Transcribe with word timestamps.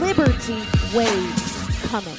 liberty 0.00 0.62
wave 0.94 1.80
coming. 1.84 2.16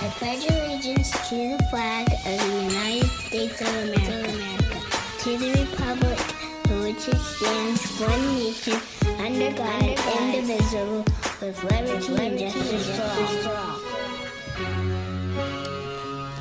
I 0.00 0.08
pledge 0.16 0.44
allegiance 0.50 1.10
to 1.28 1.56
the 1.56 1.64
flag 1.70 2.06
of 2.10 2.22
the 2.24 2.62
United 2.62 3.10
States 3.10 3.60
of 3.60 3.68
America, 3.68 4.80
to 5.20 5.38
the 5.38 5.50
republic 5.60 6.18
for 6.66 6.80
which 6.80 7.08
it 7.08 7.20
stands, 7.20 8.00
one 8.00 8.34
nation, 8.36 8.80
under 9.18 9.52
God, 9.52 9.82
indivisible, 10.32 11.04
with 11.40 11.62
liberty 11.64 12.14
and 12.24 12.38
justice 12.38 13.44
for 13.44 13.50
all. 13.50 13.80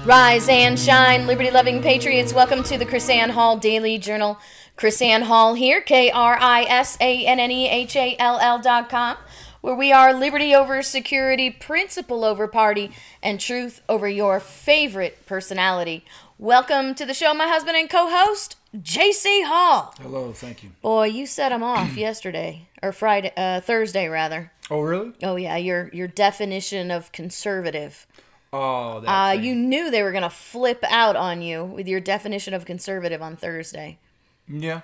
Rise 0.06 0.50
and 0.50 0.80
shine, 0.80 1.28
liberty 1.28 1.52
loving 1.52 1.82
patriots. 1.82 2.34
Welcome 2.34 2.64
to 2.64 2.78
the 2.78 2.86
KrisAnne 2.86 3.32
Hall 3.32 3.58
Daily 3.58 3.98
Journal. 3.98 4.38
KrisAnne 4.78 5.24
Hall 5.24 5.54
here, 5.54 5.82
K 5.82 6.10
R 6.12 6.38
I 6.40 6.64
S 6.64 6.98
A 7.00 7.26
N 7.26 7.40
N 7.40 7.52
E 7.52 7.70
H 7.70 7.96
A 7.96 8.16
L 8.20 8.40
L 8.40 8.60
dot 8.60 8.90
com, 8.90 9.16
where 9.64 9.74
we 9.76 9.94
are 9.94 10.14
liberty 10.14 10.54
over 10.54 10.82
security, 10.82 11.50
principle 11.50 12.26
over 12.26 12.50
party, 12.50 12.92
and 13.22 13.40
truth 13.40 13.82
over 13.88 14.10
your 14.10 14.42
favorite 14.42 15.26
personality. 15.26 16.04
Welcome 16.38 16.94
to 16.96 17.06
the 17.06 17.14
show, 17.14 17.34
my 17.34 17.48
husband 17.48 17.78
and 17.78 17.90
co 17.90 18.10
host, 18.10 18.58
JC 18.78 19.46
Hall. 19.46 19.96
Hello, 20.02 20.34
thank 20.34 20.64
you. 20.64 20.72
Boy, 20.82 21.06
you 21.06 21.26
set 21.26 21.54
him 21.54 21.64
off 21.64 21.96
yesterday, 21.98 22.68
or 22.82 22.92
Friday, 22.92 23.32
uh, 23.38 23.62
Thursday 23.62 24.10
rather. 24.10 24.52
Oh, 24.70 24.82
really? 24.82 25.14
Oh, 25.24 25.38
yeah, 25.38 25.56
your, 25.56 25.90
your 25.94 26.10
definition 26.10 26.92
of 26.92 27.14
conservative. 27.14 28.06
Oh, 28.52 29.00
that 29.00 29.08
Uh, 29.30 29.32
you 29.32 29.56
knew 29.56 29.90
they 29.90 30.04
were 30.04 30.12
going 30.12 30.24
to 30.24 30.30
flip 30.30 30.84
out 30.90 31.16
on 31.16 31.42
you 31.42 31.64
with 31.64 31.88
your 31.88 32.02
definition 32.02 32.54
of 32.54 32.66
conservative 32.66 33.22
on 33.22 33.38
Thursday. 33.38 33.98
Yeah. 34.46 34.82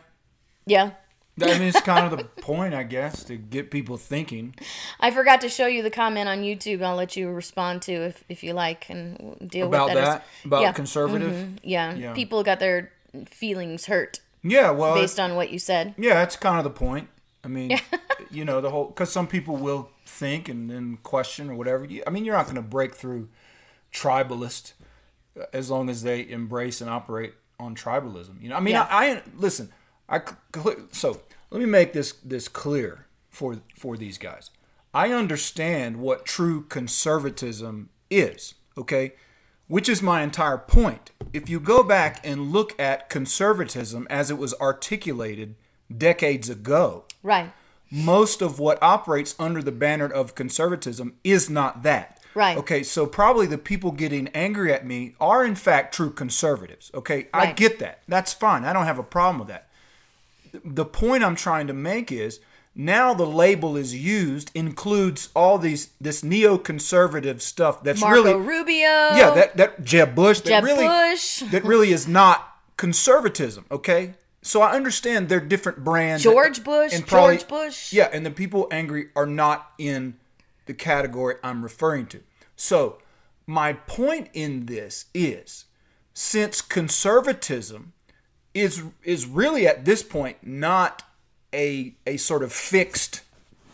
Yeah. 0.66 0.92
I 1.44 1.54
mean, 1.60 1.68
it's 1.70 1.82
kind 1.82 2.12
of 2.12 2.18
the 2.18 2.24
point, 2.42 2.74
I 2.74 2.84
guess, 2.84 3.24
to 3.26 3.36
get 3.36 3.72
people 3.72 3.98
thinking. 3.98 4.56
I 5.00 5.12
forgot 5.12 5.42
to 5.42 5.50
show 5.50 5.68
you 5.68 5.82
the 5.84 5.90
comment 5.92 6.28
on 6.30 6.40
YouTube. 6.40 6.82
I'll 6.84 6.96
let 6.96 7.16
you 7.16 7.30
respond 7.30 7.82
to 7.84 7.92
if, 7.94 8.24
if 8.30 8.44
you 8.44 8.54
like 8.54 8.90
and 8.90 9.38
deal 9.48 9.68
About 9.68 9.86
with 9.90 9.94
that. 9.96 10.02
as- 10.04 10.08
that? 10.10 10.26
About 10.46 10.62
yeah. 10.62 10.72
conservative? 10.72 11.32
Mhm. 11.32 11.60
Yeah. 11.64 11.94
Yeah. 11.96 12.14
People 12.14 12.44
got 12.44 12.60
their 12.60 12.92
feelings 13.28 13.86
hurt 13.88 14.20
Yeah, 14.44 14.72
well, 14.72 14.94
based 14.96 15.20
on 15.20 15.36
what 15.36 15.50
you 15.50 15.60
said. 15.60 15.96
yeah, 15.98 16.14
that's 16.16 16.36
kind 16.36 16.58
of 16.58 16.64
the 16.64 16.70
point. 16.70 17.10
I 17.44 17.48
mean, 17.48 17.80
you 18.32 18.44
know, 18.46 18.60
the 18.62 18.70
whole 18.70 18.86
because 18.86 19.12
some 19.12 19.26
people 19.28 19.56
will 19.56 19.90
think 20.06 20.50
and 20.50 20.70
then 20.70 20.98
question 21.04 21.50
or 21.50 21.56
whatever. 21.56 21.88
I 22.06 22.10
mean, 22.10 22.26
you're 22.26 22.36
not 22.36 22.46
going 22.46 22.56
to 22.58 22.62
break 22.62 22.94
through 22.96 23.30
tribalist 23.94 24.74
uh, 25.40 25.46
as 25.54 25.70
long 25.70 25.90
as 25.90 26.04
they 26.04 26.28
embrace 26.30 26.82
and 26.82 26.90
operate 26.90 27.34
on 27.60 27.76
tribalism. 27.76 28.42
You 28.42 28.50
know, 28.50 28.56
I 28.56 28.60
mean, 28.60 28.74
Yeah. 28.74 28.88
I, 28.90 29.12
I 29.16 29.22
listen. 29.36 29.72
I 30.08 30.22
so 30.92 31.22
let 31.52 31.60
me 31.60 31.66
make 31.66 31.94
this 31.94 32.14
this 32.24 32.48
clear 32.48 33.06
for 33.30 33.58
for 33.76 33.98
these 33.98 34.18
guys. 34.18 34.50
I 34.94 35.12
understand 35.12 35.98
what 35.98 36.26
true 36.26 36.64
conservatism 36.64 37.90
is. 38.10 38.56
Okay. 38.78 39.14
Which 39.68 39.88
is 39.88 40.02
my 40.02 40.24
entire 40.24 40.58
point. 40.58 41.12
If 41.32 41.48
you 41.48 41.60
go 41.60 41.84
back 41.84 42.20
and 42.24 42.52
look 42.52 42.80
at 42.80 43.08
conservatism 43.10 44.08
as 44.10 44.32
it 44.32 44.38
was 44.40 44.56
articulated 44.60 45.56
decades 45.96 46.50
ago, 46.50 47.06
Right. 47.22 47.52
most 47.92 48.42
of 48.42 48.58
what 48.60 48.82
operates 48.82 49.36
under 49.38 49.62
the 49.62 49.72
banner 49.72 50.08
of 50.08 50.34
conservatism 50.34 51.18
is 51.24 51.52
not 51.52 51.84
that. 51.84 52.20
Right. 52.34 52.58
Okay, 52.58 52.82
so 52.82 53.06
probably 53.06 53.46
the 53.46 53.58
people 53.60 53.92
getting 53.92 54.28
angry 54.30 54.74
at 54.74 54.88
me 54.88 55.14
are 55.20 55.46
in 55.46 55.54
fact 55.56 55.94
true 55.94 56.10
conservatives. 56.12 56.90
Okay, 56.96 57.28
I 57.32 57.52
get 57.52 57.78
that. 57.80 58.02
That's 58.08 58.34
fine. 58.34 58.66
I 58.66 58.74
don't 58.74 58.86
have 58.86 59.00
a 59.00 59.04
problem 59.04 59.38
with 59.40 59.50
that. 59.50 59.69
The 60.64 60.86
point 60.86 61.24
I'm 61.24 61.36
trying 61.36 61.68
to 61.68 61.74
make 61.74 62.12
is 62.12 62.40
now 62.76 63.14
the 63.14 63.26
label 63.26 63.76
is 63.76 63.96
used 63.96 64.52
includes 64.54 65.30
all 65.36 65.58
these 65.58 65.90
this 66.00 66.22
neoconservative 66.22 67.42
stuff 67.42 67.84
that's 67.84 68.02
Marco 68.02 68.24
really 68.24 68.34
Rubio. 68.36 68.76
yeah, 68.76 69.32
that 69.36 69.58
that 69.58 69.84
Jeb 69.84 70.16
Bush 70.16 70.40
that 70.42 70.50
Jeb 70.50 70.64
really 70.64 70.88
Bush. 70.88 71.40
that 71.52 71.64
really 71.64 71.92
is 71.92 72.08
not 72.08 72.58
conservatism. 72.78 73.66
Okay, 73.72 74.14
so 74.42 74.62
I 74.62 74.72
understand 74.72 75.30
they're 75.30 75.40
different 75.40 75.84
brands. 75.84 76.24
George 76.24 76.64
Bush, 76.64 76.94
and 76.94 77.06
George 77.06 77.48
Bush. 77.48 77.92
Yeah, 77.92 78.10
and 78.14 78.26
the 78.26 78.32
people 78.32 78.68
angry 78.72 79.10
are 79.16 79.26
not 79.26 79.72
in 79.78 80.16
the 80.66 80.74
category 80.74 81.36
I'm 81.44 81.64
referring 81.64 82.06
to. 82.08 82.22
So 82.56 83.00
my 83.48 83.74
point 83.74 84.30
in 84.34 84.68
this 84.68 85.06
is, 85.14 85.66
since 86.14 86.62
conservatism 86.62 87.94
is 88.54 88.84
is 89.04 89.26
really 89.26 89.68
at 89.68 89.86
this 89.86 90.04
point 90.04 90.38
not 90.42 91.04
a 91.54 91.94
a 92.06 92.18
sort 92.18 92.44
of 92.44 92.52
fixed 92.52 93.22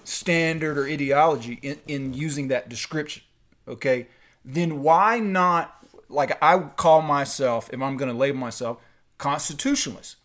standard 0.04 0.78
or 0.78 0.86
ideology 0.86 1.60
in, 1.62 1.80
in 1.88 2.14
using 2.14 2.48
that 2.50 2.70
description 2.70 3.24
okay? 3.68 4.08
Then 4.44 4.82
why 4.84 5.20
not 5.20 5.76
like 6.08 6.38
i 6.44 6.58
call 6.60 7.02
myself 7.02 7.70
if 7.74 7.82
i'm 7.82 7.98
going 7.98 8.12
to 8.12 8.18
label 8.18 8.38
myself 8.38 8.78
constitutionalist 9.18 10.18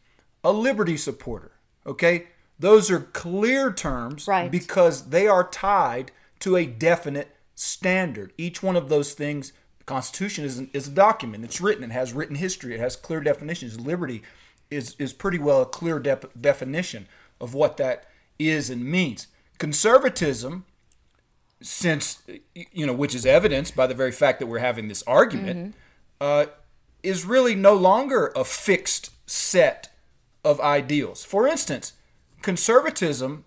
a 0.44 0.52
liberty 0.52 0.96
supporter 0.96 1.52
okay? 1.86 2.26
Those 2.58 2.90
are 2.90 3.00
clear 3.00 3.72
terms 3.72 4.28
Right. 4.28 4.50
because 4.50 5.08
they 5.08 5.26
are 5.26 5.48
tied 5.48 6.12
to 6.40 6.56
a 6.56 6.66
definite 6.66 7.34
standard. 7.54 8.32
Each 8.36 8.62
one 8.62 8.76
of 8.76 8.90
those 8.90 9.14
things 9.14 9.52
the 9.78 9.84
constitution 9.84 10.44
is, 10.44 10.60
is 10.74 10.88
a 10.88 10.90
document. 10.90 11.44
It's 11.44 11.60
written. 11.62 11.84
It 11.84 11.90
has 11.92 12.12
written 12.12 12.36
history. 12.36 12.74
It 12.74 12.80
has 12.80 12.96
clear 12.96 13.20
definitions. 13.20 13.80
Liberty 13.80 14.22
is 14.70 14.97
is 14.98 15.12
pretty 15.12 15.38
well 15.38 15.62
a 15.62 15.66
clear 15.66 15.98
dep 15.98 16.31
definition 16.41 17.06
of 17.41 17.54
what 17.54 17.76
that 17.76 18.06
is 18.38 18.70
and 18.70 18.84
means. 18.84 19.26
Conservatism 19.58 20.64
since 21.62 22.22
you 22.54 22.86
know 22.86 22.94
which 22.94 23.14
is 23.14 23.26
evidenced 23.26 23.76
by 23.76 23.86
the 23.86 23.94
very 23.94 24.12
fact 24.12 24.38
that 24.38 24.47
we're 24.47 24.59
having 24.59 24.88
this 24.88 25.03
argument 25.06 25.59
mm-hmm. 25.59 25.72
uh, 26.20 26.47
is 27.03 27.25
really 27.25 27.54
no 27.54 27.75
longer 27.75 28.32
a 28.34 28.44
fixed 28.44 29.10
set 29.26 29.91
of 30.44 30.60
ideals. 30.60 31.25
For 31.25 31.47
instance 31.47 31.92
conservatism 32.42 33.44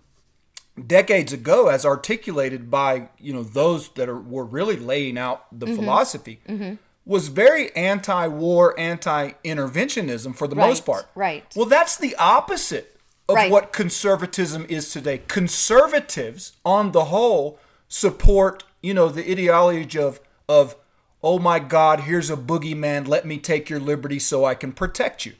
decades 0.86 1.32
ago 1.32 1.68
as 1.68 1.86
articulated 1.86 2.70
by 2.70 3.08
you 3.18 3.32
know 3.32 3.42
those 3.42 3.88
that 3.90 4.08
are 4.08 4.18
were 4.18 4.44
really 4.44 4.76
laying 4.76 5.16
out 5.16 5.46
the 5.52 5.66
mm-hmm. 5.66 5.76
philosophy 5.76 6.40
mm-hmm. 6.48 6.74
Was 7.06 7.28
very 7.28 7.74
anti-war 7.76 8.78
anti-interventionism 8.80 10.34
for 10.36 10.46
the 10.48 10.56
most 10.56 10.84
part. 10.86 11.06
right. 11.14 11.44
well 11.54 11.66
that's 11.66 11.96
the 11.96 12.14
opposite 12.16 12.96
of 13.28 13.36
Right. 13.36 13.50
what 13.50 13.72
conservatism 13.72 14.66
is 14.68 14.90
today. 14.92 15.22
Conservatives 15.28 16.52
on 16.64 16.92
the 16.92 17.06
whole 17.06 17.58
support 17.88 18.64
you 18.82 18.92
know 18.92 19.08
the 19.08 19.30
ideology 19.30 19.98
of 19.98 20.20
of 20.48 20.76
oh 21.22 21.38
my 21.38 21.58
god 21.58 22.00
here's 22.00 22.28
a 22.30 22.36
boogeyman. 22.36 23.06
Let 23.08 23.24
me 23.24 23.38
take 23.38 23.70
your 23.70 23.80
liberty 23.80 24.18
so 24.18 24.44
i 24.44 24.54
can 24.54 24.72
protect 24.72 25.24
you. 25.24 25.32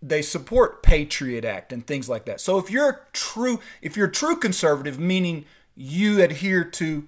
They 0.00 0.22
support 0.22 0.82
patriot 0.82 1.44
act 1.44 1.72
and 1.72 1.86
things 1.86 2.08
like 2.08 2.24
that. 2.24 2.40
So 2.40 2.58
if 2.58 2.70
you're 2.70 2.88
a 2.88 2.98
true 3.12 3.60
if 3.82 3.96
you're 3.96 4.08
a 4.08 4.12
true 4.12 4.36
conservative 4.36 4.98
meaning 4.98 5.44
you 5.74 6.22
adhere 6.22 6.64
to 6.64 7.06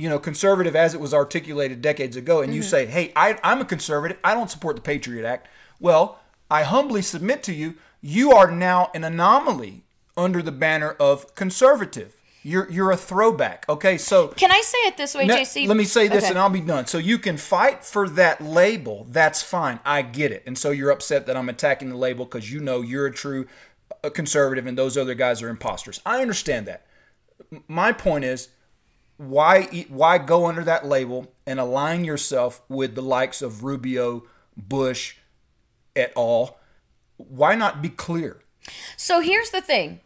you 0.00 0.08
know 0.08 0.18
conservative 0.18 0.74
as 0.74 0.94
it 0.94 1.00
was 1.00 1.12
articulated 1.12 1.82
decades 1.82 2.16
ago 2.16 2.40
and 2.40 2.54
you 2.54 2.62
say 2.62 2.86
hey 2.86 3.12
I, 3.14 3.38
i'm 3.44 3.60
a 3.60 3.64
conservative 3.64 4.18
i 4.24 4.32
don't 4.34 4.50
support 4.50 4.76
the 4.76 4.82
patriot 4.82 5.26
act 5.26 5.46
well 5.78 6.18
i 6.50 6.62
humbly 6.62 7.02
submit 7.02 7.42
to 7.44 7.52
you 7.52 7.74
you 8.00 8.32
are 8.32 8.50
now 8.50 8.90
an 8.94 9.04
anomaly 9.04 9.84
under 10.16 10.40
the 10.42 10.52
banner 10.52 10.92
of 10.98 11.34
conservative 11.34 12.16
you're 12.42 12.70
you're 12.70 12.90
a 12.90 12.96
throwback 12.96 13.66
okay 13.68 13.98
so 13.98 14.28
Can 14.28 14.50
I 14.50 14.62
say 14.62 14.78
it 14.88 14.96
this 14.96 15.14
way, 15.14 15.26
now, 15.26 15.36
JC? 15.36 15.68
Let 15.68 15.76
me 15.76 15.84
say 15.84 16.08
this 16.08 16.24
Okay. 16.24 16.30
and 16.30 16.38
I'll 16.38 16.48
be 16.48 16.62
done. 16.62 16.86
So 16.86 16.96
you 16.96 17.18
can 17.18 17.36
fight 17.36 17.84
for 17.84 18.08
that 18.08 18.40
label. 18.40 19.06
That's 19.10 19.42
fine. 19.42 19.78
I 19.84 20.00
get 20.00 20.32
it. 20.32 20.42
And 20.46 20.56
so 20.56 20.70
you're 20.70 20.90
upset 20.90 21.26
that 21.26 21.36
I'm 21.36 21.50
attacking 21.50 21.90
the 21.90 21.96
label 21.98 22.24
because 22.24 22.50
you 22.50 22.60
know 22.60 22.80
you're 22.80 23.04
a 23.04 23.12
true 23.12 23.46
uh, 24.02 24.08
conservative 24.08 24.66
and 24.66 24.78
those 24.78 24.96
other 24.96 25.12
guys 25.14 25.42
are 25.42 25.50
imposters. 25.50 26.00
I 26.06 26.22
understand 26.22 26.66
that. 26.66 26.86
My 27.68 27.92
point 27.92 28.24
is 28.24 28.48
why 29.20 29.64
why 29.90 30.16
go 30.16 30.46
under 30.46 30.64
that 30.64 30.86
label 30.86 31.30
and 31.46 31.60
align 31.60 32.04
yourself 32.04 32.62
with 32.70 32.94
the 32.94 33.02
likes 33.02 33.42
of 33.42 33.64
Rubio, 33.64 34.24
Bush, 34.56 35.16
et 35.94 36.10
al. 36.16 36.56
Why 37.18 37.54
not 37.54 37.82
be 37.82 37.90
clear? 37.90 38.38
So 38.96 39.20
here's 39.20 39.50
the 39.50 39.60
thing. 39.60 40.00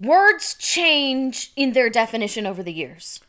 words 0.00 0.54
change 0.54 1.52
in 1.54 1.74
their 1.74 1.88
definition 1.90 2.44
over 2.44 2.62
the 2.62 2.72
years. 2.72 3.20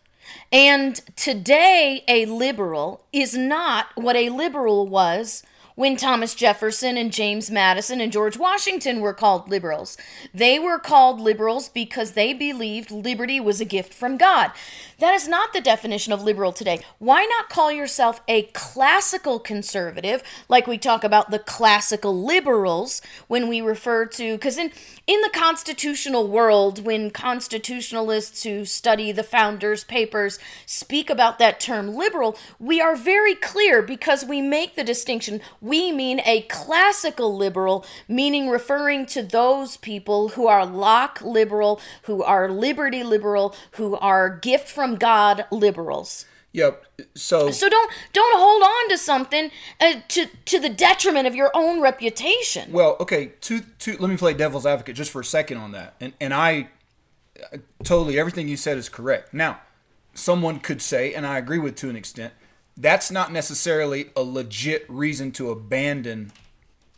And 0.52 0.96
today, 1.16 2.04
a 2.08 2.26
liberal 2.26 3.06
is 3.14 3.38
not 3.38 3.88
what 3.96 4.16
a 4.16 4.30
liberal 4.30 4.88
was 4.88 5.44
when 5.76 5.96
Thomas 5.96 6.36
Jefferson 6.36 6.98
and 6.98 7.12
James 7.12 7.50
Madison 7.50 8.02
and 8.02 8.12
George 8.12 8.38
Washington 8.38 9.02
were 9.02 9.14
called 9.14 9.50
liberals. 9.50 9.98
They 10.34 10.60
were 10.60 10.80
called 10.80 11.20
liberals 11.20 11.70
because 11.70 12.12
they 12.12 12.34
believed 12.34 12.92
liberty 12.92 13.40
was 13.40 13.62
a 13.62 13.66
gift 13.66 13.94
from 13.94 14.18
God. 14.18 14.52
That 15.00 15.16
is 15.16 15.28
not 15.28 15.52
the 15.52 15.62
definition 15.62 16.14
of 16.14 16.24
liberal 16.24 16.52
today. 16.52 16.80
Why 17.00 17.26
not 17.26 17.50
call 17.50 17.72
yourself 17.72 18.22
a 18.28 18.44
classical 18.54 19.40
conservative, 19.40 20.22
like 20.48 20.68
we 20.68 20.78
talk 20.78 21.04
about 21.04 21.32
the 21.32 21.40
classical 21.40 22.24
liberals 22.24 23.02
when 23.28 23.48
we 23.48 23.62
refer 23.62 24.06
to, 24.06 24.34
because 24.36 24.60
in, 24.60 24.72
in 25.08 25.22
the 25.22 25.32
constitutional 25.34 26.28
world, 26.28 26.86
when 26.86 27.10
constitutionalists 27.10 28.44
who 28.44 28.64
study 28.64 29.12
the 29.12 29.24
founders' 29.24 29.84
papers 29.84 30.38
speak 30.68 31.10
about 31.10 31.40
that 31.40 31.60
term 31.60 31.96
liberal, 31.96 32.38
we 32.60 32.80
are 32.80 32.96
very 32.96 33.34
clear 33.34 33.82
because 33.82 34.24
we 34.24 34.40
make 34.40 34.76
the 34.76 34.84
distinction. 34.84 35.42
We 35.62 35.92
mean 35.92 36.22
a 36.26 36.42
classical 36.44 37.36
liberal, 37.38 37.86
meaning 38.08 38.50
referring 38.50 39.06
to 39.08 39.22
those 39.22 39.78
people 39.78 40.30
who 40.30 40.48
are 40.48 40.66
Locke 40.66 41.22
liberal, 41.22 41.80
who 42.04 42.24
are 42.24 42.50
liberty 42.50 43.04
liberal, 43.04 43.56
who 43.74 43.96
are 43.98 44.30
gift 44.30 44.68
from 44.68 44.96
God 44.96 45.46
liberals. 45.52 46.26
Yep. 46.54 46.86
So 47.16 47.52
So 47.52 47.70
don't 47.70 47.92
don't 48.12 48.38
hold 48.38 48.64
on 48.64 48.90
to 48.90 48.98
something 48.98 49.52
uh, 49.80 50.02
to 50.10 50.28
to 50.46 50.60
the 50.60 50.70
detriment 50.70 51.28
of 51.28 51.36
your 51.36 51.52
own 51.54 51.82
reputation. 51.82 52.72
Well, 52.72 52.98
okay, 53.00 53.34
to 53.42 53.62
to 53.80 53.98
let 53.98 54.10
me 54.10 54.18
play 54.18 54.34
devil's 54.34 54.66
advocate 54.66 54.96
just 54.96 55.12
for 55.12 55.22
a 55.22 55.26
second 55.26 55.58
on 55.58 55.72
that. 55.72 55.96
And 56.02 56.14
and 56.20 56.34
I 56.34 56.70
uh, 57.54 57.58
totally 57.84 58.20
everything 58.20 58.48
you 58.48 58.58
said 58.58 58.78
is 58.78 58.90
correct. 58.90 59.34
Now, 59.34 59.62
someone 60.14 60.60
could 60.60 60.82
say 60.82 61.14
and 61.14 61.26
I 61.26 61.38
agree 61.38 61.60
with 61.60 61.76
to 61.78 61.90
an 61.90 61.96
extent, 61.96 62.34
that's 62.78 63.12
not 63.12 63.32
necessarily 63.32 64.10
a 64.16 64.22
legit 64.24 64.86
reason 64.90 65.32
to 65.34 65.50
abandon 65.52 66.32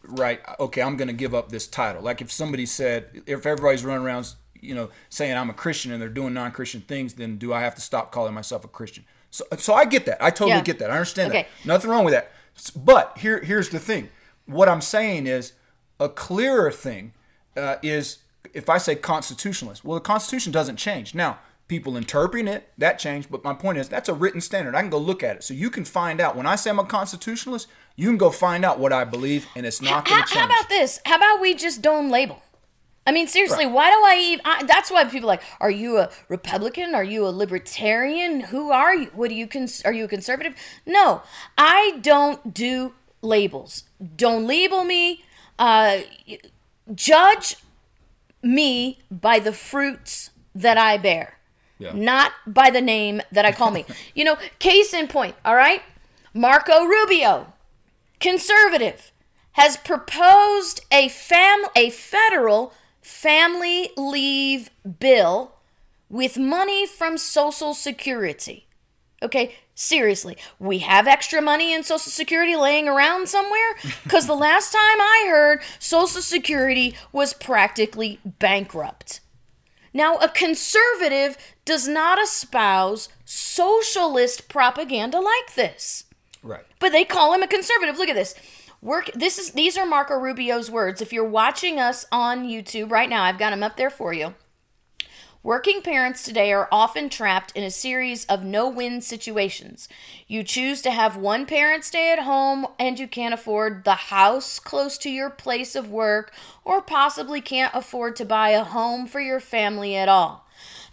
right 0.04 0.42
okay, 0.60 0.82
I'm 0.82 0.98
going 0.98 1.08
to 1.08 1.14
give 1.14 1.34
up 1.34 1.50
this 1.50 1.68
title. 1.68 2.02
Like 2.02 2.22
if 2.22 2.32
somebody 2.32 2.66
said 2.66 3.24
if 3.26 3.46
everybody's 3.46 3.84
running 3.86 4.06
around 4.06 4.34
you 4.60 4.76
know 4.76 4.90
saying 5.10 5.36
I'm 5.36 5.50
a 5.50 5.54
Christian 5.54 5.92
and 5.92 6.02
they're 6.02 6.10
doing 6.10 6.34
non-Christian 6.34 6.82
things, 6.82 7.14
then 7.16 7.38
do 7.38 7.54
I 7.54 7.62
have 7.62 7.76
to 7.76 7.82
stop 7.82 8.12
calling 8.12 8.34
myself 8.34 8.64
a 8.64 8.68
Christian? 8.68 9.06
So 9.32 9.46
so 9.58 9.74
I 9.74 9.86
get 9.86 10.06
that. 10.06 10.22
I 10.24 10.30
totally 10.30 10.52
Yeah. 10.52 10.62
get 10.62 10.80
that. 10.80 10.90
I 10.92 10.94
understand 10.94 11.32
Okay. 11.32 11.44
that. 11.44 11.68
Nothing 11.68 11.90
wrong 11.90 12.04
with 12.06 12.14
that. 12.14 12.32
But 12.76 13.18
here, 13.18 13.40
here's 13.42 13.70
the 13.70 13.80
thing. 13.80 14.10
What 14.46 14.70
I'm 14.70 14.82
saying 14.82 15.26
is 15.26 15.54
a 16.00 16.08
clearer 16.10 16.72
thing 16.72 17.14
uh, 17.58 17.78
is 17.82 18.20
if 18.54 18.70
I 18.70 18.78
say 18.78 18.96
constitutionalist. 18.96 19.84
Well, 19.84 19.96
the 19.96 20.02
Constitution 20.02 20.52
doesn't 20.52 20.78
change. 20.78 21.16
Now, 21.16 21.40
people 21.74 21.98
interpreting 21.98 22.48
it 22.48 22.72
that 22.78 23.00
changed, 23.00 23.32
but 23.32 23.44
my 23.44 23.54
point 23.54 23.80
is 23.80 23.90
that's 23.90 24.08
a 24.08 24.14
written 24.14 24.40
standard. 24.40 24.76
I 24.76 24.82
can 24.82 24.92
go 24.92 25.00
look 25.00 25.24
at 25.24 25.38
it, 25.38 25.44
so 25.44 25.56
you 25.56 25.72
can 25.72 25.86
find 25.86 26.22
out. 26.22 26.36
When 26.36 26.46
I 26.46 26.56
say 26.56 26.70
I'm 26.70 26.78
a 26.78 26.86
constitutionalist, 26.86 27.68
you 27.96 28.08
can 28.08 28.18
go 28.18 28.30
find 28.30 28.64
out 28.64 28.78
what 28.78 28.94
I 28.94 29.06
believe, 29.06 29.48
and 29.56 29.66
it's 29.66 29.82
not 29.82 30.06
going 30.06 30.20
How, 30.20 30.26
to 30.26 30.32
change. 30.32 30.40
how 30.40 30.46
about 30.46 30.70
this? 30.70 31.00
How 31.04 31.16
about 31.16 31.42
we 31.42 31.56
just 31.56 31.82
don't 31.82 32.12
label? 32.12 32.44
I 33.08 33.12
mean, 33.12 33.28
seriously, 33.28 33.66
why 33.66 33.90
do 33.90 33.98
I 33.98 34.18
even? 34.32 34.46
I, 34.46 34.64
that's 34.64 34.92
why 34.92 35.04
people 35.06 35.30
are 35.30 35.34
like, 35.34 35.44
are 35.60 35.72
you 35.72 35.98
a 35.98 36.10
Republican? 36.30 36.94
Are 36.94 37.04
you 37.04 37.26
a 37.26 37.32
Libertarian? 37.32 38.40
Who 38.40 38.72
are 38.72 38.96
you? 38.96 39.08
What 39.08 39.30
do 39.30 39.36
you 39.36 39.48
cons- 39.48 39.82
Are 39.84 39.92
you 39.92 40.06
a 40.06 40.08
conservative? 40.08 40.54
No, 40.86 41.24
I 41.58 41.98
don't 42.02 42.54
do 42.54 42.94
labels. 43.24 43.86
Don't 44.16 44.46
label 44.46 44.84
me. 44.84 45.24
Uh, 45.58 46.02
judge 46.94 47.58
me 48.44 49.00
by 49.10 49.40
the 49.40 49.54
fruits 49.54 50.30
that 50.56 50.78
I 50.78 50.98
bear, 50.98 51.40
not 51.80 52.32
by 52.48 52.70
the 52.70 52.82
name 52.82 53.22
that 53.32 53.46
I 53.46 53.52
call 53.52 53.72
me. 53.72 53.86
you 54.16 54.24
know, 54.24 54.38
case 54.60 54.94
in 54.94 55.08
point. 55.08 55.36
All 55.44 55.56
right, 55.56 55.82
Marco 56.34 56.86
Rubio 56.86 57.54
conservative 58.20 59.12
has 59.54 59.78
proposed 59.78 60.82
a 60.92 61.10
fam 61.10 61.66
a 61.76 61.90
federal 61.90 62.74
family 63.02 63.90
leave 63.98 64.70
bill 65.00 65.56
with 66.10 66.38
money 66.38 66.88
from 66.88 67.18
social 67.18 67.74
security 67.74 68.66
okay 69.22 69.54
seriously 69.76 70.38
we 70.58 70.80
have 70.80 71.06
extra 71.06 71.42
money 71.42 71.74
in 71.74 71.84
social 71.84 72.12
security 72.12 72.56
laying 72.56 72.88
around 72.88 73.28
somewhere 73.28 73.76
because 74.04 74.26
the 74.26 74.36
last 74.36 74.72
time 74.72 75.02
i 75.02 75.26
heard 75.30 75.62
social 75.80 76.22
security 76.22 76.96
was 77.12 77.34
practically 77.34 78.20
bankrupt 78.24 79.20
now, 79.94 80.18
a 80.18 80.28
conservative 80.28 81.38
does 81.66 81.88
not 81.88 82.22
espouse 82.22 83.10
socialist 83.26 84.50
propaganda 84.50 85.20
like 85.20 85.56
this 85.56 86.06
right. 86.44 86.64
but 86.80 86.92
they 86.92 87.04
call 87.04 87.34
him 87.34 87.44
a 87.44 87.48
conservative. 87.48 87.98
Look 87.98 88.10
at 88.10 88.16
this. 88.16 88.36
Work. 88.82 89.12
This 89.16 89.40
is 89.40 89.52
these 89.52 89.78
are 89.78 89.86
Marco 89.86 90.16
Rubio's 90.16 90.70
words. 90.70 91.02
If 91.02 91.14
you're 91.14 91.24
watching 91.24 91.80
us 91.80 92.06
on 92.12 92.46
YouTube 92.46 92.92
right 92.92 93.10
now, 93.10 93.24
I've 93.24 93.40
got 93.40 93.52
them 93.52 93.64
up 93.64 93.78
there 93.78 93.90
for 93.90 94.12
you. 94.14 94.36
Working 95.46 95.82
parents 95.82 96.24
today 96.24 96.54
are 96.54 96.70
often 96.72 97.10
trapped 97.10 97.52
in 97.54 97.66
a 97.66 97.70
series 97.70 98.24
of 98.28 98.46
no 98.46 98.70
win 98.70 99.02
situations. 99.02 99.90
You 100.26 100.42
choose 100.42 100.82
to 100.84 100.92
have 100.92 101.18
one 101.18 101.46
parent 101.46 101.84
stay 101.84 102.14
at 102.14 102.20
home 102.20 102.66
and 102.80 102.98
you 102.98 103.10
can't 103.10 103.34
afford 103.34 103.84
the 103.84 103.92
house 103.92 104.58
close 104.58 104.98
to 105.00 105.10
your 105.10 105.30
place 105.30 105.76
of 105.76 105.90
work, 105.90 106.34
or 106.64 106.82
possibly 106.82 107.42
can't 107.42 107.76
afford 107.76 108.16
to 108.16 108.26
buy 108.26 108.52
a 108.52 108.64
home 108.64 109.06
for 109.06 109.20
your 109.20 109.42
family 109.42 109.98
at 109.98 110.08
all. 110.08 110.43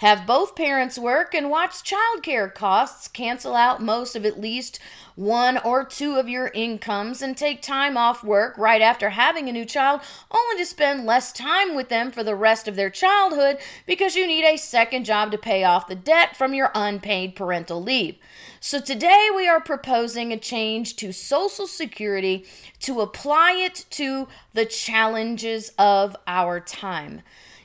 Have 0.01 0.27
both 0.27 0.57
parents 0.57 0.99
work 0.99 1.35
and 1.35 1.51
watch 1.51 1.85
childcare 1.85 2.55
costs 2.55 3.07
cancel 3.07 3.55
out 3.55 3.83
most 3.83 4.17
of 4.17 4.25
at 4.25 4.41
least 4.41 4.81
one 5.15 5.59
or 5.59 5.85
two 5.85 6.15
of 6.15 6.27
your 6.27 6.51
incomes 6.55 7.21
and 7.21 7.37
take 7.37 7.61
time 7.61 7.99
off 7.99 8.25
work 8.25 8.57
right 8.57 8.81
after 8.81 9.11
having 9.11 9.47
a 9.47 9.53
new 9.53 9.67
child, 9.67 10.01
only 10.31 10.57
to 10.57 10.65
spend 10.65 11.05
less 11.05 11.33
time 11.33 11.75
with 11.75 11.91
them 11.91 12.11
for 12.11 12.25
the 12.25 12.35
rest 12.35 12.67
of 12.67 12.77
their 12.77 12.89
childhood 12.89 13.59
because 13.85 14.17
you 14.17 14.27
need 14.27 14.43
a 14.43 14.57
second 14.57 15.05
job 15.05 15.31
to 15.33 15.37
pay 15.37 15.65
off 15.65 15.87
the 15.87 15.95
debt 15.95 16.35
from 16.35 16.55
your 16.55 16.71
unpaid 16.75 17.37
parental 17.37 17.83
leave. 17.83 18.17
So 18.59 18.81
today 18.81 19.29
we 19.37 19.47
are 19.49 19.61
proposing 19.61 20.33
a 20.33 20.39
change 20.39 20.97
to 20.97 21.13
Social 21.13 21.67
Security 21.67 22.47
to 22.79 23.03
apply 23.03 23.53
it 23.53 23.85
to 23.91 24.29
the 24.55 24.65
challenges 24.65 25.73
of 25.79 26.17
our 26.27 26.59
time. 26.59 27.21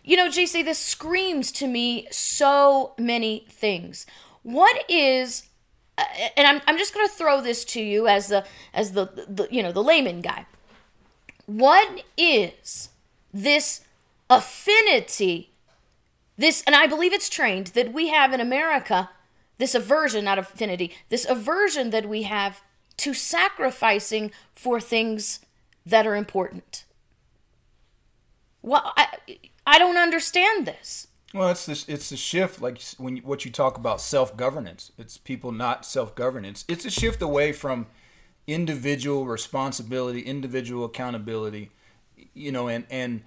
You 0.05 0.17
know, 0.17 0.29
JC, 0.29 0.63
this 0.63 0.77
screams 0.77 1.51
to 1.53 1.67
me 1.67 2.07
so 2.11 2.93
many 2.97 3.45
things. 3.49 4.05
What 4.43 4.85
is 4.87 5.49
uh, 5.97 6.03
and 6.37 6.45
I'm, 6.45 6.61
I'm 6.67 6.77
just 6.77 6.93
going 6.93 7.07
to 7.07 7.13
throw 7.13 7.41
this 7.41 7.65
to 7.65 7.81
you 7.81 8.07
as 8.07 8.27
the 8.27 8.45
as 8.73 8.91
the, 8.91 9.05
the 9.27 9.47
you 9.49 9.63
know 9.63 9.71
the 9.71 9.83
layman 9.83 10.21
guy. 10.21 10.45
What 11.47 12.03
is 12.17 12.89
this 13.33 13.81
affinity? 14.29 15.51
This 16.37 16.63
and 16.67 16.75
I 16.75 16.85
believe 16.85 17.13
it's 17.13 17.29
trained 17.29 17.67
that 17.67 17.91
we 17.91 18.09
have 18.09 18.31
in 18.31 18.39
America. 18.39 19.09
This 19.57 19.73
aversion, 19.73 20.25
not 20.25 20.37
affinity. 20.37 20.93
This 21.09 21.25
aversion 21.27 21.89
that 21.89 22.07
we 22.07 22.23
have 22.23 22.61
to 22.97 23.13
sacrificing 23.13 24.31
for 24.53 24.79
things 24.79 25.39
that 25.83 26.05
are 26.05 26.15
important. 26.15 26.83
Well, 28.61 28.93
I 28.97 29.17
I 29.65 29.79
don't 29.79 29.97
understand 29.97 30.65
this. 30.65 31.07
Well, 31.33 31.49
it's 31.49 31.65
the 31.65 31.91
it's 31.91 32.09
the 32.09 32.17
shift, 32.17 32.61
like 32.61 32.81
when 32.97 33.17
you, 33.17 33.23
what 33.23 33.43
you 33.43 33.51
talk 33.51 33.77
about 33.77 33.99
self 33.99 34.37
governance. 34.37 34.91
It's 34.97 35.17
people 35.17 35.51
not 35.51 35.85
self 35.85 36.15
governance. 36.15 36.63
It's 36.67 36.85
a 36.85 36.91
shift 36.91 37.21
away 37.21 37.51
from 37.51 37.87
individual 38.47 39.25
responsibility, 39.25 40.21
individual 40.21 40.85
accountability. 40.85 41.71
You 42.33 42.51
know, 42.51 42.69
and 42.69 42.85
and 42.89 43.23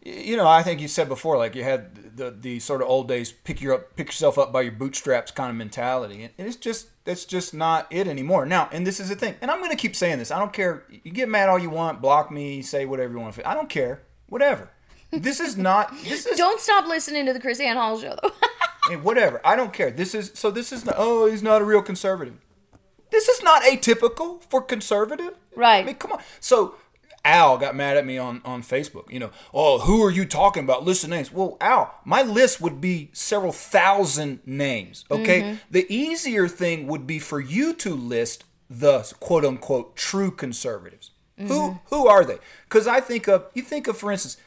you 0.00 0.36
know, 0.36 0.46
I 0.46 0.62
think 0.62 0.80
you 0.80 0.86
said 0.86 1.08
before, 1.08 1.36
like 1.36 1.56
you 1.56 1.64
had 1.64 2.16
the 2.16 2.30
the 2.30 2.60
sort 2.60 2.82
of 2.82 2.88
old 2.88 3.08
days, 3.08 3.32
pick 3.32 3.60
your 3.60 3.74
up, 3.74 3.96
pick 3.96 4.08
yourself 4.08 4.38
up 4.38 4.52
by 4.52 4.60
your 4.62 4.72
bootstraps 4.72 5.32
kind 5.32 5.50
of 5.50 5.56
mentality, 5.56 6.22
and 6.22 6.32
it's 6.46 6.56
just 6.56 6.88
that's 7.04 7.24
just 7.24 7.52
not 7.52 7.86
it 7.90 8.06
anymore. 8.06 8.46
Now, 8.46 8.68
and 8.70 8.86
this 8.86 9.00
is 9.00 9.08
the 9.08 9.16
thing, 9.16 9.34
and 9.40 9.50
I'm 9.50 9.58
going 9.58 9.70
to 9.70 9.76
keep 9.76 9.96
saying 9.96 10.18
this. 10.18 10.30
I 10.30 10.38
don't 10.38 10.52
care. 10.52 10.84
You 10.88 11.10
get 11.10 11.28
mad 11.28 11.48
all 11.48 11.58
you 11.58 11.70
want, 11.70 12.00
block 12.00 12.30
me, 12.30 12.62
say 12.62 12.86
whatever 12.86 13.14
you 13.14 13.20
want. 13.20 13.38
I 13.44 13.54
don't 13.54 13.68
care. 13.68 14.02
Whatever. 14.28 14.70
This 15.10 15.40
is 15.40 15.56
not. 15.56 15.92
This 16.04 16.26
is 16.26 16.36
Don't 16.36 16.60
stop 16.60 16.86
listening 16.86 17.26
to 17.26 17.32
the 17.32 17.40
KrisAnne 17.40 17.74
Hall 17.74 17.98
show, 17.98 18.16
though. 18.22 18.30
Hey, 18.88 18.96
whatever. 18.96 19.38
I 19.44 19.54
don't 19.54 19.70
care. 19.70 19.90
This 19.90 20.14
is 20.14 20.30
so. 20.34 20.50
This 20.50 20.72
is 20.72 20.86
not. 20.86 20.94
Oh, 20.96 21.26
he's 21.26 21.42
not 21.42 21.60
a 21.60 21.64
real 21.64 21.82
conservative. 21.82 22.38
This 23.10 23.28
is 23.28 23.42
not 23.42 23.62
atypical 23.62 24.42
for 24.44 24.62
conservative. 24.62 25.34
Right. 25.54 25.82
I 25.82 25.84
mean, 25.84 25.96
come 25.96 26.12
on. 26.12 26.20
So 26.40 26.76
Al 27.24 27.58
got 27.58 27.76
mad 27.76 27.98
at 27.98 28.06
me 28.06 28.16
on 28.16 28.40
on 28.44 28.62
Facebook. 28.62 29.10
You 29.12 29.20
know, 29.20 29.30
oh, 29.52 29.80
who 29.80 30.02
are 30.02 30.10
you 30.10 30.24
talking 30.24 30.64
about? 30.64 30.84
List 30.84 31.04
of 31.04 31.10
names. 31.10 31.30
Well, 31.30 31.58
Al, 31.60 31.94
my 32.04 32.22
list 32.22 32.60
would 32.60 32.80
be 32.80 33.10
several 33.12 33.52
thousand 33.52 34.40
names. 34.46 35.04
Okay. 35.10 35.42
Mm-hmm. 35.42 35.56
The 35.70 35.86
easier 35.94 36.48
thing 36.48 36.86
would 36.86 37.06
be 37.06 37.18
for 37.18 37.40
you 37.40 37.74
to 37.74 37.94
list 37.94 38.44
the 38.70 39.00
quote 39.20 39.44
unquote 39.44 39.96
true 39.96 40.30
conservatives. 40.30 41.10
Who 41.36 41.44
mm-hmm. 41.44 41.76
who 41.94 42.08
are 42.08 42.24
they? 42.24 42.38
Because 42.64 42.86
I 42.86 43.00
think 43.00 43.28
of 43.28 43.46
you 43.54 43.62
think 43.62 43.86
of 43.86 43.98
for 43.98 44.10
instance 44.10 44.38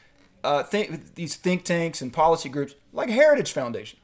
uh, 0.44 0.62
think 0.62 1.14
these 1.14 1.36
think 1.36 1.64
tanks 1.64 2.00
and 2.02 2.12
policy 2.12 2.48
groups 2.48 2.74
like 2.92 3.08
Heritage 3.10 3.52
Foundation. 3.52 3.98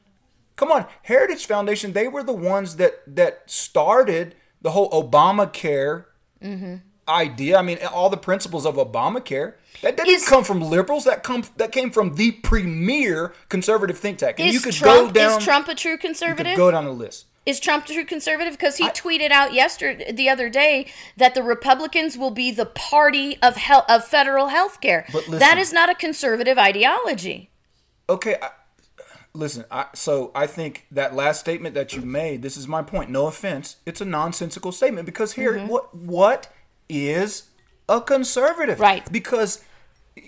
Come 0.56 0.72
on, 0.72 0.86
Heritage 1.02 1.46
Foundation. 1.46 1.92
They 1.92 2.08
were 2.08 2.22
the 2.22 2.32
ones 2.32 2.76
that 2.76 3.02
that 3.06 3.42
started 3.50 4.34
the 4.62 4.70
whole 4.72 4.90
Obamacare 4.90 6.04
Mm-hmm. 6.42 6.76
idea. 7.08 7.58
I 7.58 7.62
mean, 7.62 7.78
all 7.92 8.10
the 8.10 8.16
principles 8.16 8.64
of 8.64 8.76
Obamacare. 8.76 9.54
That 9.82 9.96
didn't 9.96 10.26
come 10.26 10.44
from 10.44 10.60
liberals. 10.60 11.04
That 11.04 11.22
come 11.22 11.44
that 11.56 11.72
came 11.72 11.90
from 11.90 12.14
the 12.16 12.32
premier 12.32 13.32
conservative 13.48 13.98
think 13.98 14.18
tank. 14.18 14.38
And 14.38 14.48
Is 14.48 14.54
you 14.54 14.60
could 14.60 14.74
Trump 14.74 15.08
go 15.14 15.20
down. 15.20 15.38
is 15.38 15.44
Trump 15.44 15.68
a 15.68 15.74
true 15.74 15.96
conservative? 15.96 16.46
could 16.52 16.56
go 16.56 16.70
down 16.70 16.84
the 16.84 16.92
list. 16.92 17.26
Is 17.48 17.58
Trump 17.60 17.86
true 17.86 18.04
conservative? 18.04 18.52
Because 18.52 18.76
he 18.76 18.88
tweeted 18.90 19.30
out 19.30 19.54
yesterday, 19.54 20.12
the 20.12 20.28
other 20.28 20.50
day, 20.50 20.86
that 21.16 21.34
the 21.34 21.42
Republicans 21.42 22.18
will 22.18 22.30
be 22.30 22.50
the 22.50 22.66
party 22.66 23.38
of 23.40 23.56
hel- 23.56 23.86
of 23.88 24.04
federal 24.04 24.48
health 24.48 24.82
care. 24.82 25.06
That 25.30 25.56
is 25.56 25.72
not 25.72 25.88
a 25.88 25.94
conservative 25.94 26.58
ideology. 26.58 27.50
Okay, 28.10 28.36
I, 28.42 28.50
listen. 29.32 29.64
I, 29.70 29.86
so 29.94 30.30
I 30.34 30.46
think 30.46 30.86
that 30.90 31.14
last 31.14 31.40
statement 31.40 31.74
that 31.74 31.94
you 31.94 32.02
made. 32.02 32.42
This 32.42 32.58
is 32.58 32.68
my 32.68 32.82
point. 32.82 33.08
No 33.08 33.26
offense. 33.26 33.76
It's 33.86 34.02
a 34.02 34.04
nonsensical 34.04 34.70
statement 34.70 35.06
because 35.06 35.32
here, 35.32 35.54
Mm-hmm. 35.54 35.68
what 35.68 35.94
what 35.94 36.52
is 36.90 37.44
a 37.88 38.02
conservative? 38.02 38.78
Right. 38.78 39.10
Because 39.10 39.64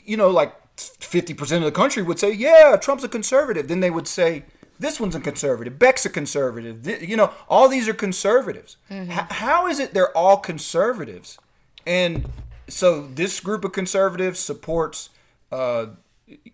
you 0.05 0.17
know, 0.17 0.31
like 0.31 0.55
fifty 0.79 1.35
percent 1.35 1.63
of 1.65 1.71
the 1.71 1.79
country 1.79 2.03
would 2.03 2.19
say, 2.19 2.33
"Yeah, 2.33 2.77
Trump's 2.81 3.05
a 3.05 3.09
conservative." 3.09 3.69
Then 3.69 3.81
they 3.81 3.91
would 3.91 4.09
say, 4.09 4.45
"This 4.81 4.99
one's 4.99 5.15
a 5.15 5.21
conservative. 5.21 5.79
Beck's 5.79 6.05
a 6.07 6.11
conservative." 6.11 6.83
Th- 6.85 7.03
You 7.11 7.17
know, 7.17 7.33
all 7.49 7.69
these 7.69 7.87
are 7.89 7.95
conservatives. 7.95 8.77
Mm-hmm. 8.91 9.13
H- 9.13 9.33
how 9.45 9.67
is 9.69 9.79
it 9.79 9.95
they're 9.95 10.17
all 10.17 10.39
conservatives? 10.39 11.39
And 11.87 12.31
so 12.69 13.07
this 13.15 13.41
group 13.41 13.65
of 13.65 13.73
conservatives 13.73 14.39
supports, 14.41 15.11
uh, 15.53 15.87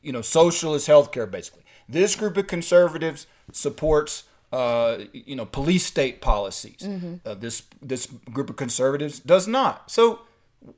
you 0.03 0.13
know, 0.13 0.23
socialist 0.23 0.89
healthcare, 0.89 1.31
basically. 1.31 1.63
This 1.89 2.17
group 2.17 2.37
of 2.37 2.47
conservatives 2.47 3.27
supports, 3.53 4.25
uh, 4.53 4.99
you 5.13 5.37
know, 5.37 5.47
police 5.47 5.87
state 5.87 6.21
policies. 6.21 6.81
Mm-hmm. 6.83 7.15
Uh, 7.25 7.35
this 7.35 7.63
this 7.83 8.07
group 8.33 8.51
of 8.51 8.57
conservatives 8.57 9.21
does 9.21 9.47
not. 9.49 9.91
So, 9.91 10.21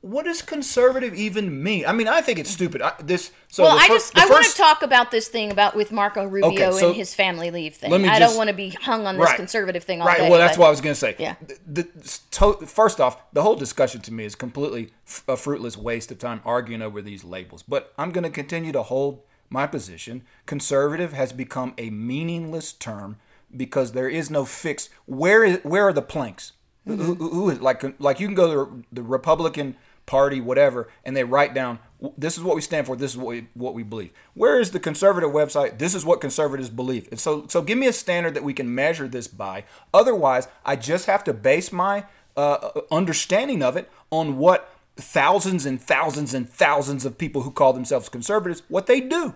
what 0.01 0.25
does 0.25 0.41
conservative 0.43 1.15
even 1.15 1.63
mean? 1.63 1.85
I 1.85 1.93
mean, 1.93 2.07
I 2.07 2.21
think 2.21 2.37
it's 2.37 2.51
stupid. 2.51 2.81
I, 2.81 2.93
this. 3.01 3.31
So 3.47 3.63
well, 3.63 3.75
the 3.75 3.81
I 3.81 3.87
just 3.87 4.17
I 4.17 4.27
want 4.27 4.45
to 4.45 4.53
talk 4.55 4.83
about 4.83 5.09
this 5.09 5.27
thing 5.27 5.51
about 5.51 5.75
with 5.75 5.91
Marco 5.91 6.25
Rubio 6.25 6.71
so 6.71 6.87
and 6.89 6.95
his 6.95 7.15
family 7.15 7.49
leave 7.49 7.75
thing. 7.75 7.89
let 7.89 7.99
me 8.01 8.07
I 8.07 8.19
just- 8.19 8.31
don't 8.33 8.37
want 8.37 8.49
to 8.49 8.55
be 8.55 8.69
hung 8.69 9.07
on 9.07 9.17
this 9.17 9.25
Right. 9.25 9.35
conservative 9.35 9.83
thing 9.83 10.01
all 10.01 10.07
right. 10.07 10.19
day. 10.19 10.29
well, 10.29 10.37
that's 10.37 10.57
but- 10.57 10.61
what 10.61 10.67
I 10.67 10.71
was 10.71 10.81
going 10.81 10.93
to 10.93 10.99
say. 10.99 11.15
Yeah. 11.17 11.35
The, 11.65 11.83
the- 11.95 12.19
to, 12.31 12.53
first 12.67 13.01
off, 13.01 13.17
the 13.33 13.41
whole 13.41 13.55
discussion 13.55 14.01
to 14.01 14.13
me 14.13 14.25
is 14.25 14.35
completely 14.35 14.91
f- 15.07 15.23
a 15.27 15.35
fruitless 15.35 15.75
waste 15.75 16.11
of 16.11 16.19
time 16.19 16.41
arguing 16.45 16.81
over 16.83 17.01
these 17.01 17.23
labels. 17.23 17.63
But 17.63 17.91
I'm 17.97 18.11
going 18.11 18.25
to 18.25 18.29
continue 18.29 18.71
to 18.73 18.83
hold 18.83 19.21
my 19.49 19.65
position. 19.65 20.23
Conservative 20.45 21.13
has 21.13 21.33
become 21.33 21.73
a 21.79 21.89
meaningless 21.89 22.73
term 22.73 23.17
because 23.55 23.93
there 23.93 24.07
is 24.09 24.29
no 24.29 24.45
fix. 24.45 24.89
Where 25.07 25.43
is 25.43 25.59
where 25.63 25.87
are 25.87 25.93
the 25.93 26.03
planks? 26.03 26.51
Who- 26.97 27.15
Who, 27.15 27.29
who 27.29 27.49
is 27.49 27.61
like 27.61 27.83
like 27.99 28.19
you 28.19 28.27
can 28.27 28.35
go 28.35 28.65
to 28.65 28.83
the 28.91 29.03
Republican 29.03 29.75
Party, 30.05 30.41
whatever, 30.41 30.87
and 31.05 31.15
they 31.15 31.23
write 31.23 31.53
down 31.53 31.79
this 32.17 32.37
is 32.37 32.43
what 32.43 32.55
we 32.55 32.61
stand 32.61 32.87
for. 32.87 32.95
This 32.95 33.11
is 33.11 33.17
what 33.17 33.27
we, 33.27 33.47
what 33.53 33.73
we 33.73 33.83
believe. 33.83 34.11
Where 34.33 34.59
is 34.59 34.71
the 34.71 34.79
conservative 34.79 35.29
website? 35.31 35.77
This 35.79 35.93
is 35.93 36.03
what 36.05 36.21
conservatives 36.21 36.69
believe. 36.69 37.07
And 37.11 37.19
so 37.19 37.45
so 37.47 37.61
give 37.61 37.77
me 37.77 37.87
a 37.87 37.93
standard 37.93 38.33
that 38.33 38.43
we 38.43 38.53
can 38.53 38.73
measure 38.73 39.07
this 39.07 39.27
by. 39.27 39.65
Otherwise, 39.93 40.47
I 40.65 40.75
just 40.77 41.05
have 41.05 41.23
to 41.25 41.33
base 41.33 41.71
my 41.71 42.05
uh, 42.37 42.71
understanding 42.91 43.61
of 43.61 43.75
it 43.77 43.89
on 44.11 44.37
what 44.37 44.73
thousands 44.95 45.65
and 45.65 45.81
thousands 45.81 46.33
and 46.33 46.49
thousands 46.49 47.05
of 47.05 47.17
people 47.17 47.43
who 47.43 47.51
call 47.51 47.73
themselves 47.73 48.09
conservatives 48.09 48.63
what 48.67 48.87
they 48.87 48.99
do. 49.01 49.35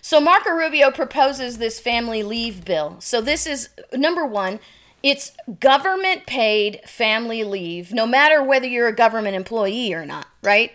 So 0.00 0.20
Marco 0.20 0.50
Rubio 0.50 0.90
proposes 0.92 1.58
this 1.58 1.80
family 1.80 2.22
leave 2.22 2.64
bill. 2.64 2.96
So 3.00 3.20
this 3.20 3.46
is 3.46 3.70
number 3.92 4.24
one. 4.24 4.60
It's 5.04 5.32
government 5.60 6.24
paid 6.24 6.80
family 6.86 7.44
leave, 7.44 7.92
no 7.92 8.06
matter 8.06 8.42
whether 8.42 8.66
you're 8.66 8.88
a 8.88 8.96
government 8.96 9.36
employee 9.36 9.92
or 9.92 10.06
not, 10.06 10.26
right? 10.42 10.72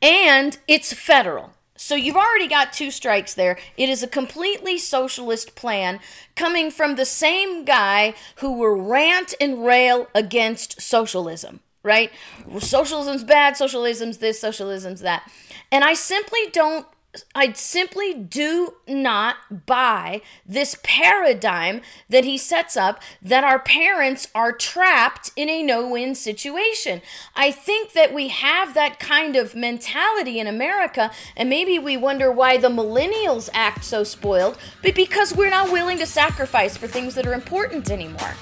And 0.00 0.56
it's 0.68 0.92
federal. 0.92 1.50
So 1.74 1.96
you've 1.96 2.14
already 2.14 2.46
got 2.46 2.72
two 2.72 2.92
strikes 2.92 3.34
there. 3.34 3.58
It 3.76 3.88
is 3.88 4.04
a 4.04 4.06
completely 4.06 4.78
socialist 4.78 5.56
plan 5.56 5.98
coming 6.36 6.70
from 6.70 6.94
the 6.94 7.04
same 7.04 7.64
guy 7.64 8.14
who 8.36 8.52
will 8.52 8.80
rant 8.80 9.34
and 9.40 9.66
rail 9.66 10.06
against 10.14 10.80
socialism, 10.80 11.58
right? 11.82 12.12
Socialism's 12.60 13.24
bad, 13.24 13.56
socialism's 13.56 14.18
this, 14.18 14.38
socialism's 14.38 15.00
that. 15.00 15.28
And 15.72 15.82
I 15.82 15.94
simply 15.94 16.38
don't 16.52 16.86
I 17.34 17.52
simply 17.52 18.14
do 18.14 18.76
not 18.88 19.66
buy 19.66 20.22
this 20.46 20.78
paradigm 20.82 21.82
that 22.08 22.24
he 22.24 22.38
sets 22.38 22.74
up 22.74 23.02
that 23.20 23.44
our 23.44 23.58
parents 23.58 24.28
are 24.34 24.50
trapped 24.50 25.30
in 25.36 25.50
a 25.50 25.62
no 25.62 25.86
win 25.86 26.14
situation. 26.14 27.02
I 27.36 27.50
think 27.50 27.92
that 27.92 28.14
we 28.14 28.28
have 28.28 28.72
that 28.72 28.98
kind 28.98 29.36
of 29.36 29.54
mentality 29.54 30.40
in 30.40 30.46
America, 30.46 31.10
and 31.36 31.50
maybe 31.50 31.78
we 31.78 31.98
wonder 31.98 32.32
why 32.32 32.56
the 32.56 32.68
millennials 32.68 33.50
act 33.52 33.84
so 33.84 34.04
spoiled, 34.04 34.56
but 34.82 34.94
because 34.94 35.36
we're 35.36 35.50
not 35.50 35.70
willing 35.70 35.98
to 35.98 36.06
sacrifice 36.06 36.78
for 36.78 36.86
things 36.86 37.14
that 37.16 37.26
are 37.26 37.34
important 37.34 37.90
anymore. 37.90 38.34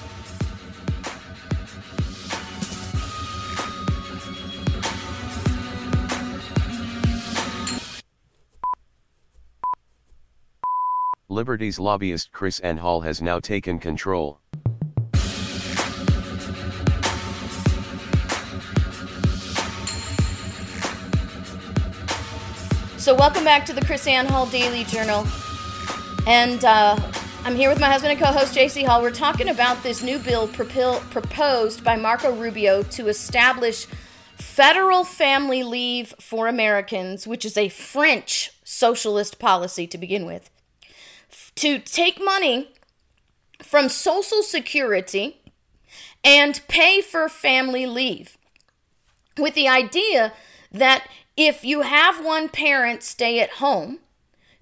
Liberty's 11.31 11.79
lobbyist 11.79 12.33
KrisAnne 12.33 12.77
Hall 12.77 12.99
has 12.99 13.21
now 13.21 13.39
taken 13.39 13.79
control. 13.79 14.41
So, 22.97 23.15
welcome 23.15 23.45
back 23.45 23.65
to 23.65 23.71
the 23.71 23.79
KrisAnne 23.79 24.25
Hall 24.25 24.45
Daily 24.47 24.83
Journal. 24.83 25.25
And 26.27 26.65
uh, 26.65 26.99
I'm 27.45 27.55
here 27.55 27.69
with 27.69 27.79
my 27.79 27.87
husband 27.87 28.11
and 28.11 28.21
co 28.21 28.37
host, 28.37 28.53
JC 28.53 28.85
Hall. 28.85 29.01
We're 29.01 29.11
talking 29.11 29.47
about 29.47 29.81
this 29.83 30.03
new 30.03 30.19
bill 30.19 30.49
propil- 30.49 30.99
proposed 31.11 31.81
by 31.81 31.95
Marco 31.95 32.35
Rubio 32.35 32.83
to 32.83 33.07
establish 33.07 33.87
federal 34.35 35.05
family 35.05 35.63
leave 35.63 36.13
for 36.19 36.49
Americans, 36.49 37.25
which 37.25 37.45
is 37.45 37.55
a 37.55 37.69
French 37.69 38.51
socialist 38.65 39.39
policy 39.39 39.87
to 39.87 39.97
begin 39.97 40.25
with, 40.25 40.49
to 41.55 41.79
take 41.79 42.23
money 42.23 42.69
from 43.61 43.89
Social 43.89 44.43
Security 44.43 45.41
and 46.23 46.61
pay 46.67 47.01
for 47.01 47.27
family 47.29 47.85
leave 47.85 48.37
with 49.37 49.55
the 49.55 49.67
idea 49.67 50.33
that 50.71 51.07
if 51.37 51.63
you 51.63 51.81
have 51.81 52.23
one 52.23 52.49
parent 52.49 53.03
stay 53.03 53.39
at 53.39 53.51
home 53.51 53.99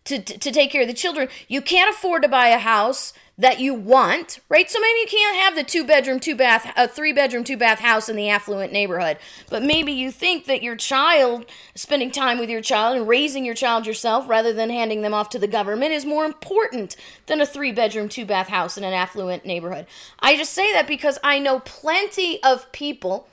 to, 0.06 0.22
to, 0.22 0.38
to 0.38 0.52
take 0.52 0.72
care 0.72 0.84
of 0.84 0.88
the 0.88 0.94
children, 0.94 1.28
you 1.48 1.62
can't 1.62 1.94
afford 1.94 2.24
to 2.24 2.30
buy 2.30 2.48
a 2.48 2.60
house 2.60 3.14
that 3.40 3.58
you 3.58 3.74
want, 3.74 4.42
right? 4.50 4.70
So 4.70 4.80
maybe 4.82 5.00
you 5.00 5.08
can't 5.08 5.38
have 5.38 5.56
the 5.56 5.64
two 5.64 5.86
bedroom, 5.86 6.20
two 6.20 6.36
bath, 6.36 6.72
a 6.76 6.90
three 6.90 7.14
bedroom, 7.14 7.46
two 7.46 7.56
bath 7.56 7.80
house 7.80 8.10
in 8.10 8.18
the 8.18 8.30
affluent 8.30 8.74
neighborhood. 8.74 9.18
But 9.50 9.64
maybe 9.64 9.94
you 9.94 10.12
think 10.12 10.46
that 10.46 10.62
your 10.62 10.76
child, 10.76 11.46
spending 11.74 12.12
time 12.12 12.38
with 12.38 12.50
your 12.50 12.62
child 12.62 12.98
and 12.98 13.08
raising 13.08 13.46
your 13.46 13.56
child 13.56 13.88
yourself 13.88 14.28
rather 14.28 14.52
than 14.52 14.70
handing 14.70 15.04
them 15.04 15.14
off 15.14 15.30
to 15.30 15.40
the 15.40 15.48
government 15.48 15.94
is 15.94 16.06
more 16.06 16.26
important 16.26 16.98
than 17.28 17.40
a 17.40 17.46
three 17.46 17.72
bedroom, 17.72 18.10
two 18.10 18.26
bath 18.26 18.50
house 18.50 18.78
in 18.78 18.84
an 18.84 18.94
affluent 18.94 19.46
neighborhood. 19.46 19.88
I 20.20 20.36
just 20.36 20.52
say 20.52 20.74
that 20.74 20.86
because 20.86 21.18
I 21.24 21.40
know 21.40 21.62
plenty 21.62 22.44
of 22.44 22.70
people 22.74 23.26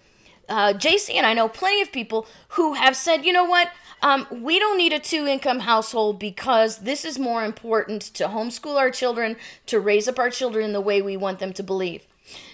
uh, 0.48 0.72
JC 0.72 1.14
and 1.14 1.26
I 1.26 1.34
know 1.34 1.48
plenty 1.48 1.82
of 1.82 1.90
people 1.90 2.26
who 2.50 2.74
have 2.74 2.94
said, 2.94 3.24
you 3.24 3.32
know 3.32 3.44
what, 3.44 3.68
um, 4.02 4.26
we 4.30 4.58
don't 4.58 4.78
need 4.78 4.92
a 4.92 4.98
two 4.98 5.26
income 5.26 5.60
household 5.60 6.18
because 6.18 6.78
this 6.78 7.04
is 7.04 7.18
more 7.18 7.44
important 7.44 8.02
to 8.02 8.28
homeschool 8.28 8.76
our 8.76 8.90
children, 8.90 9.36
to 9.66 9.80
raise 9.80 10.08
up 10.08 10.18
our 10.18 10.30
children 10.30 10.72
the 10.72 10.80
way 10.80 11.00
we 11.00 11.16
want 11.16 11.38
them 11.38 11.52
to 11.54 11.62
believe. 11.62 12.06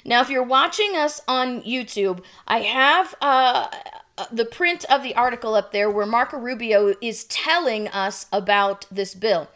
Now, 0.04 0.20
if 0.20 0.28
you're 0.28 0.42
watching 0.42 0.96
us 0.96 1.20
on 1.26 1.62
YouTube, 1.62 2.22
I 2.46 2.60
have 2.60 3.14
uh, 3.20 3.68
the 4.30 4.44
print 4.44 4.84
of 4.90 5.02
the 5.02 5.14
article 5.14 5.54
up 5.54 5.72
there 5.72 5.90
where 5.90 6.06
Marco 6.06 6.38
Rubio 6.38 6.94
is 7.00 7.24
telling 7.24 7.88
us 7.88 8.26
about 8.32 8.86
this 8.90 9.14
bill. 9.14 9.48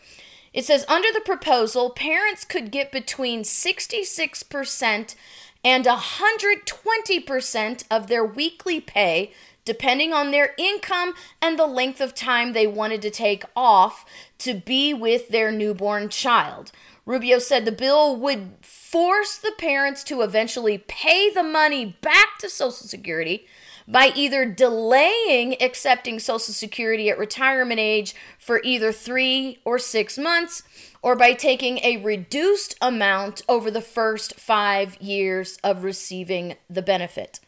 It 0.52 0.64
says 0.64 0.86
under 0.88 1.12
the 1.12 1.20
proposal, 1.20 1.90
parents 1.90 2.44
could 2.44 2.70
get 2.70 2.90
between 2.90 3.42
66% 3.42 5.14
and 5.62 5.84
120% 5.84 7.84
of 7.90 8.06
their 8.06 8.24
weekly 8.24 8.80
pay, 8.80 9.32
depending 9.66 10.14
on 10.14 10.30
their 10.30 10.54
income 10.56 11.12
and 11.42 11.58
the 11.58 11.66
length 11.66 12.00
of 12.00 12.14
time 12.14 12.54
they 12.54 12.66
wanted 12.66 13.02
to 13.02 13.10
take 13.10 13.44
off 13.54 14.06
to 14.38 14.54
be 14.54 14.94
with 14.94 15.28
their 15.28 15.52
newborn 15.52 16.08
child. 16.08 16.72
Rubio 17.04 17.38
said 17.38 17.66
the 17.66 17.72
bill 17.72 18.16
would 18.16 18.54
force 18.62 19.36
the 19.36 19.52
parents 19.58 20.02
to 20.04 20.22
eventually 20.22 20.78
pay 20.78 21.30
the 21.30 21.42
money 21.42 21.98
back 22.00 22.38
to 22.38 22.48
Social 22.48 22.86
Security, 22.86 23.46
by 23.88 24.10
either 24.16 24.44
delaying 24.44 25.54
accepting 25.62 26.18
Social 26.18 26.52
Security 26.52 27.08
at 27.08 27.18
retirement 27.18 27.78
age 27.78 28.14
for 28.38 28.60
either 28.64 28.90
three 28.90 29.60
or 29.64 29.78
six 29.78 30.18
months, 30.18 30.62
or 31.02 31.14
by 31.14 31.32
taking 31.32 31.78
a 31.78 31.98
reduced 31.98 32.74
amount 32.80 33.42
over 33.48 33.70
the 33.70 33.80
first 33.80 34.40
five 34.40 35.00
years 35.00 35.58
of 35.62 35.84
receiving 35.84 36.56
the 36.68 36.82
benefit. 36.82 37.38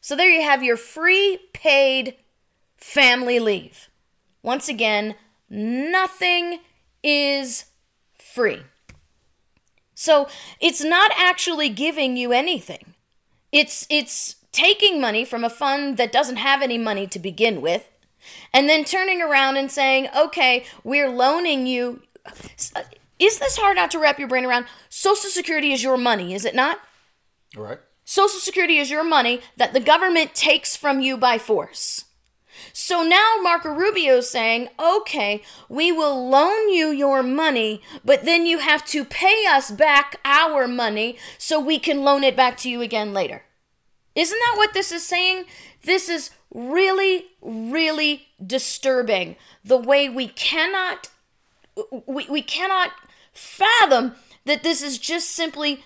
So 0.00 0.16
there 0.16 0.30
you 0.30 0.42
have 0.42 0.62
your 0.62 0.76
free 0.76 1.38
paid 1.52 2.16
family 2.76 3.38
leave. 3.38 3.88
Once 4.42 4.68
again, 4.68 5.14
nothing 5.50 6.60
is 7.02 7.66
free. 8.18 8.62
So 9.94 10.28
it's 10.60 10.82
not 10.82 11.10
actually 11.16 11.68
giving 11.68 12.16
you 12.16 12.32
anything. 12.32 12.94
It's 13.50 13.86
it's 13.90 14.36
taking 14.52 15.00
money 15.00 15.24
from 15.24 15.44
a 15.44 15.50
fund 15.50 15.96
that 15.96 16.12
doesn't 16.12 16.36
have 16.36 16.62
any 16.62 16.78
money 16.78 17.06
to 17.08 17.18
begin 17.18 17.60
with 17.60 17.88
and 18.52 18.68
then 18.68 18.84
turning 18.84 19.20
around 19.20 19.56
and 19.56 19.70
saying, 19.70 20.08
"Okay, 20.16 20.64
we're 20.84 21.10
loaning 21.10 21.66
you." 21.66 22.02
Uh, 22.76 22.82
is 23.18 23.38
this 23.38 23.56
hard 23.56 23.76
not 23.76 23.90
to 23.90 23.98
wrap 23.98 24.18
your 24.18 24.28
brain 24.28 24.44
around? 24.44 24.66
Social 24.88 25.30
Security 25.30 25.72
is 25.72 25.82
your 25.82 25.98
money, 25.98 26.34
is 26.34 26.44
it 26.44 26.54
not? 26.54 26.78
All 27.56 27.64
right. 27.64 27.80
Social 28.10 28.40
Security 28.40 28.78
is 28.78 28.90
your 28.90 29.04
money 29.04 29.42
that 29.58 29.74
the 29.74 29.80
government 29.80 30.34
takes 30.34 30.74
from 30.74 31.02
you 31.02 31.18
by 31.18 31.36
force. 31.36 32.06
So 32.72 33.02
now 33.02 33.34
Marco 33.42 33.68
Rubio 33.68 34.16
is 34.16 34.30
saying, 34.30 34.70
okay, 34.80 35.42
we 35.68 35.92
will 35.92 36.26
loan 36.26 36.70
you 36.70 36.88
your 36.88 37.22
money, 37.22 37.82
but 38.02 38.24
then 38.24 38.46
you 38.46 38.60
have 38.60 38.82
to 38.86 39.04
pay 39.04 39.44
us 39.46 39.70
back 39.70 40.16
our 40.24 40.66
money 40.66 41.18
so 41.36 41.60
we 41.60 41.78
can 41.78 42.02
loan 42.02 42.24
it 42.24 42.34
back 42.34 42.56
to 42.58 42.70
you 42.70 42.80
again 42.80 43.12
later. 43.12 43.42
Isn't 44.14 44.38
that 44.38 44.54
what 44.56 44.72
this 44.72 44.90
is 44.90 45.04
saying? 45.04 45.44
This 45.82 46.08
is 46.08 46.30
really, 46.50 47.26
really 47.42 48.28
disturbing. 48.44 49.36
The 49.62 49.76
way 49.76 50.08
we 50.08 50.28
cannot 50.28 51.10
we, 52.06 52.26
we 52.30 52.40
cannot 52.40 52.92
fathom 53.34 54.14
that 54.46 54.62
this 54.62 54.82
is 54.82 54.96
just 54.96 55.28
simply 55.28 55.84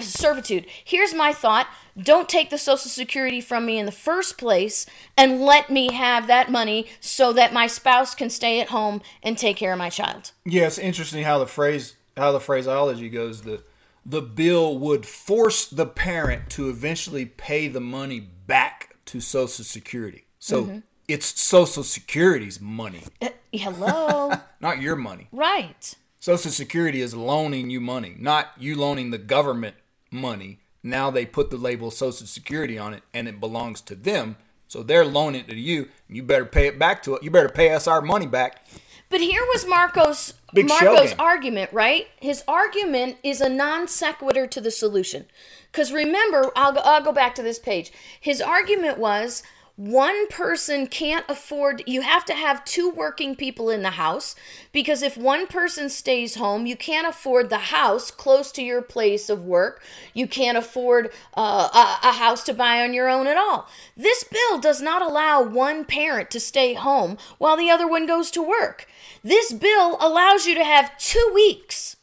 servitude. 0.00 0.66
Here's 0.84 1.14
my 1.14 1.32
thought 1.32 1.66
don't 2.00 2.28
take 2.28 2.48
the 2.50 2.58
Social 2.58 2.88
Security 2.88 3.40
from 3.40 3.66
me 3.66 3.78
in 3.78 3.86
the 3.86 3.92
first 3.92 4.38
place 4.38 4.86
and 5.16 5.42
let 5.42 5.68
me 5.70 5.92
have 5.92 6.26
that 6.26 6.50
money 6.50 6.86
so 7.00 7.32
that 7.34 7.52
my 7.52 7.66
spouse 7.66 8.14
can 8.14 8.30
stay 8.30 8.60
at 8.60 8.68
home 8.68 9.02
and 9.22 9.36
take 9.36 9.58
care 9.58 9.72
of 9.72 9.78
my 9.78 9.90
child. 9.90 10.32
Yeah, 10.44 10.66
it's 10.66 10.78
interesting 10.78 11.24
how 11.24 11.38
the 11.38 11.46
phrase 11.46 11.96
how 12.16 12.32
the 12.32 12.40
phraseology 12.40 13.08
goes. 13.08 13.42
The 13.42 13.62
the 14.04 14.22
bill 14.22 14.78
would 14.78 15.06
force 15.06 15.66
the 15.66 15.86
parent 15.86 16.50
to 16.50 16.68
eventually 16.68 17.26
pay 17.26 17.68
the 17.68 17.80
money 17.80 18.20
back 18.20 18.96
to 19.06 19.20
Social 19.20 19.64
Security. 19.64 20.24
So 20.38 20.64
mm-hmm. 20.64 20.78
it's 21.06 21.40
Social 21.40 21.84
Security's 21.84 22.60
money. 22.60 23.04
Uh, 23.20 23.28
hello. 23.52 24.32
not 24.60 24.80
your 24.80 24.96
money. 24.96 25.28
Right. 25.30 25.94
Social 26.18 26.50
Security 26.50 27.00
is 27.00 27.14
loaning 27.14 27.70
you 27.70 27.80
money, 27.80 28.16
not 28.18 28.52
you 28.58 28.76
loaning 28.76 29.10
the 29.10 29.18
government 29.18 29.76
money. 30.12 30.60
Now 30.82 31.10
they 31.10 31.26
put 31.26 31.50
the 31.50 31.56
label 31.56 31.90
Social 31.90 32.26
Security 32.26 32.78
on 32.78 32.94
it 32.94 33.02
and 33.14 33.28
it 33.28 33.40
belongs 33.40 33.80
to 33.82 33.94
them. 33.94 34.36
So 34.68 34.82
they're 34.82 35.04
loaning 35.04 35.42
it 35.42 35.48
to 35.48 35.58
you. 35.58 35.88
You 36.08 36.22
better 36.22 36.44
pay 36.44 36.66
it 36.66 36.78
back 36.78 37.02
to 37.04 37.14
it. 37.14 37.22
You 37.22 37.30
better 37.30 37.48
pay 37.48 37.70
us 37.70 37.86
our 37.86 38.00
money 38.00 38.26
back. 38.26 38.66
But 39.10 39.20
here 39.20 39.42
was 39.52 39.66
Marco's 39.66 40.32
Big 40.54 40.68
Marco's 40.68 41.14
argument, 41.18 41.72
right? 41.72 42.08
His 42.20 42.42
argument 42.48 43.18
is 43.22 43.40
a 43.40 43.48
non 43.48 43.86
sequitur 43.86 44.46
to 44.46 44.60
the 44.60 44.70
solution. 44.70 45.26
Because 45.70 45.92
remember, 45.92 46.50
I'll 46.56 46.72
go, 46.72 46.80
I'll 46.80 47.02
go 47.02 47.12
back 47.12 47.34
to 47.36 47.42
this 47.42 47.58
page. 47.58 47.92
His 48.20 48.40
argument 48.40 48.98
was 48.98 49.42
one 49.76 50.26
person 50.28 50.86
can't 50.86 51.24
afford 51.28 51.82
you 51.86 52.02
have 52.02 52.24
to 52.26 52.34
have 52.34 52.64
two 52.64 52.90
working 52.90 53.34
people 53.34 53.70
in 53.70 53.82
the 53.82 53.90
house 53.90 54.34
because 54.70 55.02
if 55.02 55.16
one 55.16 55.46
person 55.46 55.88
stays 55.88 56.34
home 56.34 56.66
you 56.66 56.76
can't 56.76 57.06
afford 57.06 57.48
the 57.48 57.58
house 57.58 58.10
close 58.10 58.52
to 58.52 58.62
your 58.62 58.82
place 58.82 59.30
of 59.30 59.44
work. 59.44 59.82
You 60.14 60.26
can't 60.26 60.58
afford 60.58 61.10
uh, 61.34 61.68
a, 61.72 62.08
a 62.08 62.12
house 62.12 62.42
to 62.44 62.54
buy 62.54 62.82
on 62.82 62.92
your 62.92 63.08
own 63.08 63.26
at 63.26 63.36
all. 63.36 63.68
This 63.96 64.24
bill 64.24 64.58
does 64.58 64.82
not 64.82 65.02
allow 65.02 65.42
one 65.42 65.84
parent 65.84 66.30
to 66.32 66.40
stay 66.40 66.74
home 66.74 67.16
while 67.38 67.56
the 67.56 67.70
other 67.70 67.88
one 67.88 68.06
goes 68.06 68.30
to 68.32 68.42
work. 68.42 68.86
This 69.24 69.52
bill 69.52 69.96
allows 70.00 70.46
you 70.46 70.54
to 70.54 70.64
have 70.64 70.96
two 70.98 71.30
weeks 71.34 71.96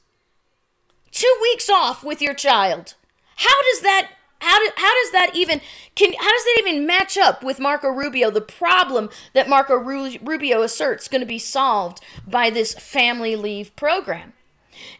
two 1.11 1.37
weeks 1.41 1.69
off 1.69 2.03
with 2.03 2.21
your 2.21 2.33
child. 2.33 2.93
How 3.35 3.61
does 3.71 3.81
that 3.81 4.11
how, 4.41 4.59
do, 4.59 4.71
how 4.75 4.93
does 5.03 5.11
that 5.11 5.31
even 5.33 5.61
can 5.95 6.13
how 6.13 6.31
does 6.31 6.43
that 6.43 6.57
even 6.59 6.85
match 6.85 7.17
up 7.17 7.43
with 7.43 7.59
Marco 7.59 7.89
Rubio 7.89 8.31
the 8.31 8.41
problem 8.41 9.09
that 9.33 9.49
Marco 9.49 9.75
Rubio 9.75 10.61
asserts 10.61 11.07
going 11.07 11.21
to 11.21 11.27
be 11.27 11.39
solved 11.39 11.99
by 12.25 12.49
this 12.49 12.73
family 12.73 13.35
leave 13.35 13.75
program? 13.75 14.33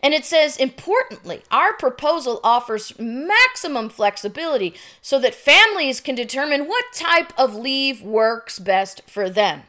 And 0.03 0.13
it 0.13 0.25
says 0.25 0.57
importantly 0.57 1.41
our 1.51 1.73
proposal 1.73 2.41
offers 2.43 2.97
maximum 2.99 3.89
flexibility 3.89 4.73
so 5.01 5.19
that 5.19 5.35
families 5.35 6.01
can 6.01 6.15
determine 6.15 6.67
what 6.67 6.85
type 6.93 7.31
of 7.37 7.55
leave 7.55 8.01
works 8.01 8.59
best 8.59 9.03
for 9.07 9.29
them. 9.29 9.63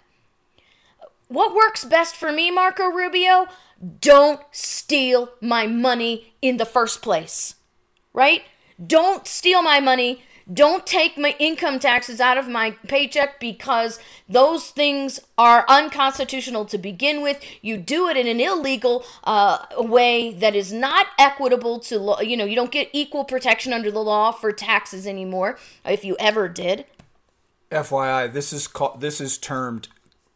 What 1.29 1.55
works 1.55 1.85
best 1.85 2.17
for 2.17 2.33
me 2.33 2.51
Marco 2.51 2.87
Rubio? 2.87 3.47
Don't 4.01 4.41
steal 4.51 5.31
my 5.41 5.69
money 5.69 6.35
in 6.43 6.57
the 6.57 6.67
first 6.67 7.03
place 7.03 7.55
right 8.13 8.43
don't 8.85 9.27
steal 9.27 9.63
my 9.63 9.81
money. 9.81 10.23
Don't 10.53 10.85
take 10.85 11.17
my 11.17 11.37
income 11.39 11.79
taxes 11.79 12.21
out 12.21 12.37
of 12.37 12.49
my 12.49 12.73
paycheck 12.89 13.39
because 13.39 14.01
those 14.29 14.71
things 14.71 15.21
are 15.39 15.65
unconstitutional 15.69 16.65
to 16.65 16.79
begin 16.79 17.23
with. 17.23 17.41
You 17.63 17.77
do 17.77 18.09
it 18.09 18.17
in 18.17 18.27
an 18.27 18.41
illegal 18.41 19.05
uh, 19.23 19.65
way 19.77 20.33
that 20.33 20.57
is 20.57 20.73
not 20.73 21.07
equitable 21.19 21.79
to 21.81 21.99
law. 21.99 22.21
You 22.21 22.37
know, 22.37 22.45
you 22.45 22.57
don't 22.57 22.73
get 22.73 22.89
equal 22.93 23.25
protection 23.25 23.73
under 23.73 23.93
the 23.93 24.01
law 24.01 24.33
for 24.33 24.51
taxes 24.51 25.07
anymore, 25.07 25.57
if 25.85 26.05
you 26.05 26.17
ever 26.19 26.49
did. 26.49 26.85
FYI, 27.71 28.33
this 28.33 28.53
is 28.53 28.67
called 28.67 29.01
this 29.01 29.21
is 29.21 29.39
termed 29.39 29.87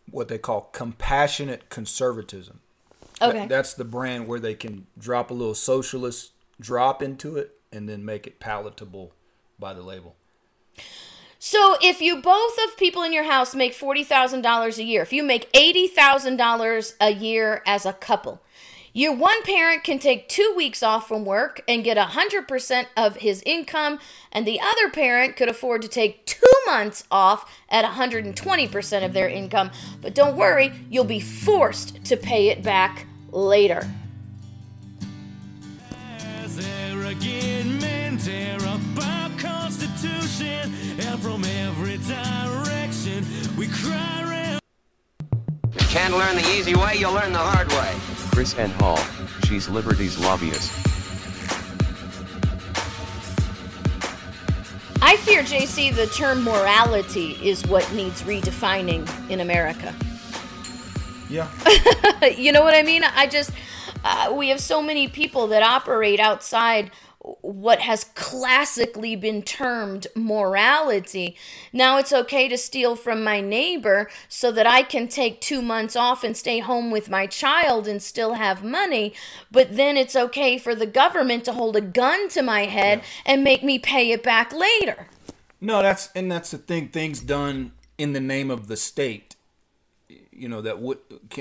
what 0.09 0.29
they 0.29 0.39
call 0.39 0.69
compassionate 0.73 1.69
conservatism. 1.71 2.61
Okay. 3.21 3.49
That's 3.49 3.75
the 3.75 3.85
brand 3.85 4.29
where 4.29 4.39
they 4.39 4.55
can 4.55 4.87
drop 4.97 5.33
a 5.33 5.35
little 5.35 5.55
socialist 5.55 6.31
drop 6.61 7.03
into 7.03 7.37
it 7.37 7.59
and 7.75 7.89
then 7.89 8.05
make 8.05 8.27
it 8.27 8.41
palatable 8.41 9.13
by 9.59 9.75
the 9.75 9.83
label. 9.83 10.15
So 11.39 11.77
if 11.83 12.01
you 12.01 12.23
both 12.23 12.57
of 12.65 12.77
people 12.79 13.03
in 13.03 13.13
your 13.13 13.25
house 13.25 13.55
make 13.55 13.75
$40,000 13.75 14.79
a 14.79 14.83
year, 14.83 15.03
if 15.03 15.13
you 15.13 15.23
make 15.23 15.53
$80,000 15.53 16.95
a 17.01 17.11
year 17.11 17.63
as 17.67 17.85
a 17.85 17.93
couple, 17.93 18.41
your 18.97 19.13
one 19.13 19.43
parent 19.43 19.83
can 19.83 19.99
take 19.99 20.29
two 20.29 20.55
weeks 20.57 20.83
off 20.83 21.09
from 21.09 21.25
work 21.25 21.61
and 21.67 21.85
get 21.85 21.99
100% 21.99 22.87
of 22.97 23.17
his 23.17 23.43
income, 23.45 23.99
and 24.31 24.47
the 24.47 24.61
other 24.61 24.89
parent 24.89 25.37
could 25.37 25.49
afford 25.49 25.83
to 25.83 25.89
take 25.89 26.25
two 26.25 26.47
months 26.65 27.05
off 27.11 27.53
at 27.69 27.85
120% 27.85 29.05
of 29.05 29.13
their 29.13 29.29
income. 29.29 29.73
But 30.01 30.15
don't 30.15 30.37
worry, 30.37 30.73
you'll 30.89 31.05
be 31.05 31.21
forced 31.21 32.05
to 32.05 32.17
pay 32.17 32.49
it 32.49 32.63
back 32.63 33.07
later. 33.33 33.91
Men 36.57 38.19
tear 38.19 38.59
up 38.67 38.81
our 39.03 39.31
constitution, 39.39 40.73
and 41.01 41.21
from 41.21 41.45
every 41.45 41.99
direction 41.99 43.25
we 43.57 43.69
cry. 43.69 44.23
Around. 44.23 44.61
Can't 45.79 46.15
learn 46.15 46.37
the 46.37 46.49
easy 46.57 46.75
way, 46.75 46.97
you'll 46.97 47.13
learn 47.13 47.33
the 47.33 47.39
hard 47.39 47.69
way. 47.69 47.93
KrisAnne 48.35 48.73
Hall, 48.81 48.99
she's 49.47 49.69
Liberty's 49.69 50.19
lobbyist. 50.19 50.73
I 55.07 55.17
fear, 55.19 55.43
JC, 55.43 55.95
the 55.95 56.07
term 56.07 56.43
morality 56.43 57.33
is 57.43 57.67
what 57.67 57.91
needs 57.93 58.23
redefining 58.23 59.07
in 59.31 59.41
America. 59.41 59.95
Yeah. 61.29 61.49
you 62.37 62.53
know 62.53 62.63
what 62.63 62.75
I 62.75 62.83
mean? 62.83 63.05
I 63.05 63.27
just, 63.27 63.51
uh, 64.05 64.33
we 64.37 64.51
have 64.51 64.61
so 64.61 64.83
many 64.83 65.09
people 65.09 65.47
that 65.49 65.63
operate 65.63 66.21
outside 66.21 66.91
what 67.41 67.81
has 67.81 68.05
classically 68.15 69.17
been 69.17 69.41
termed 69.41 70.07
morality. 70.15 71.35
Now 71.73 71.97
it's 71.97 72.13
okay 72.13 72.49
to 72.49 72.59
steal 72.59 72.97
from 72.97 73.25
my 73.25 73.41
neighbor 73.41 74.11
so 74.29 74.53
that 74.53 74.67
I 74.67 74.83
can 74.83 75.09
take 75.09 75.41
two 75.41 75.63
months 75.63 75.97
off 75.97 76.23
and 76.23 76.37
stay 76.37 76.59
home 76.59 76.91
with 76.91 77.09
my 77.09 77.27
child 77.27 77.89
and 77.89 78.03
still 78.03 78.35
have 78.35 78.63
money, 78.63 79.15
but 79.51 79.75
then 79.75 79.97
it's 79.97 80.15
okay 80.15 80.59
for 80.59 80.75
the 80.75 80.87
government 80.87 81.47
to 81.47 81.53
hold 81.53 81.77
a 81.77 81.81
gun 81.81 82.29
to 82.31 82.43
my 82.43 82.67
head 82.67 82.99
yeah. 82.99 83.33
and 83.33 83.43
make 83.43 83.65
me 83.65 83.79
pay 83.79 84.11
it 84.11 84.23
back 84.23 84.53
later. 84.53 85.09
No, 85.63 85.81
that's 85.81 86.11
and 86.15 86.31
that's 86.31 86.51
the 86.51 86.59
thing. 86.59 86.89
Things 86.89 87.21
done 87.21 87.73
in 87.97 88.13
the 88.13 88.21
name 88.21 88.51
of 88.51 88.67
the 88.67 88.77
state, 88.77 89.35
you 90.31 90.47
know, 90.47 90.61
that 90.61 90.79
would 90.79 90.99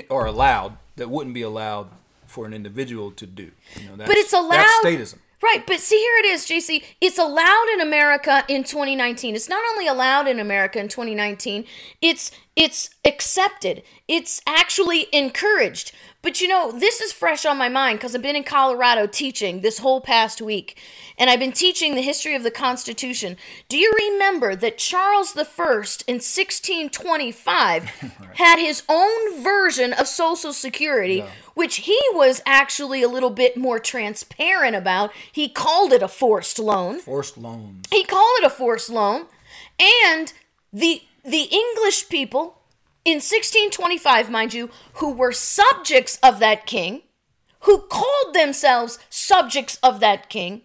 are 0.08 0.24
allowed 0.24 0.78
that 0.96 1.10
wouldn't 1.10 1.34
be 1.34 1.42
allowed 1.42 1.90
for 2.34 2.46
an 2.46 2.52
individual 2.52 3.12
to 3.12 3.26
do. 3.26 3.52
You 3.80 3.88
know, 3.90 3.96
but 3.96 4.16
it's 4.16 4.32
allowed. 4.32 4.50
That's 4.50 4.84
statism. 4.84 5.18
Right, 5.40 5.62
but 5.66 5.78
see 5.78 5.98
here 5.98 6.16
it 6.20 6.26
is, 6.26 6.46
JC. 6.46 6.82
It's 7.00 7.18
allowed 7.18 7.66
in 7.74 7.80
America 7.80 8.44
in 8.48 8.64
2019. 8.64 9.34
It's 9.34 9.48
not 9.48 9.62
only 9.72 9.86
allowed 9.86 10.26
in 10.26 10.40
America 10.40 10.80
in 10.80 10.88
2019, 10.88 11.64
it's 12.00 12.30
it's 12.56 12.90
accepted. 13.04 13.82
It's 14.06 14.40
actually 14.46 15.06
encouraged. 15.12 15.92
But 16.22 16.40
you 16.40 16.48
know, 16.48 16.72
this 16.72 17.02
is 17.02 17.12
fresh 17.12 17.44
on 17.44 17.58
my 17.58 17.68
mind 17.68 17.98
because 17.98 18.14
I've 18.14 18.22
been 18.22 18.34
in 18.34 18.44
Colorado 18.44 19.06
teaching 19.06 19.60
this 19.60 19.78
whole 19.78 20.00
past 20.00 20.40
week, 20.40 20.80
and 21.18 21.28
I've 21.28 21.38
been 21.38 21.52
teaching 21.52 21.94
the 21.94 22.00
history 22.00 22.34
of 22.34 22.42
the 22.42 22.50
Constitution. 22.50 23.36
Do 23.68 23.76
you 23.76 23.92
remember 23.94 24.56
that 24.56 24.78
Charles 24.78 25.36
I 25.36 25.42
in 25.42 26.14
1625 26.22 27.84
had 28.36 28.58
his 28.58 28.84
own 28.88 29.42
version 29.42 29.92
of 29.92 30.06
Social 30.08 30.54
Security, 30.54 31.22
which 31.52 31.76
he 31.76 32.00
was 32.12 32.40
actually 32.46 33.02
a 33.02 33.08
little 33.08 33.28
bit 33.28 33.58
more 33.58 33.78
transparent 33.78 34.74
about? 34.74 35.12
He 35.30 35.50
called 35.50 35.92
it 35.92 36.02
a 36.02 36.08
forced 36.08 36.58
loan. 36.58 37.00
Forced 37.00 37.36
loans. 37.36 37.84
He 37.90 38.02
called 38.02 38.38
it 38.38 38.46
a 38.46 38.50
forced 38.50 38.88
loan, 38.88 39.26
and 39.78 40.32
the 40.72 41.02
the 41.24 41.48
English 41.50 42.08
people 42.08 42.60
in 43.04 43.16
1625, 43.16 44.30
mind 44.30 44.54
you, 44.54 44.70
who 44.94 45.12
were 45.12 45.32
subjects 45.32 46.18
of 46.22 46.38
that 46.38 46.66
king, 46.66 47.02
who 47.60 47.78
called 47.78 48.34
themselves 48.34 48.98
subjects 49.10 49.78
of 49.82 50.00
that 50.00 50.28
king, 50.28 50.62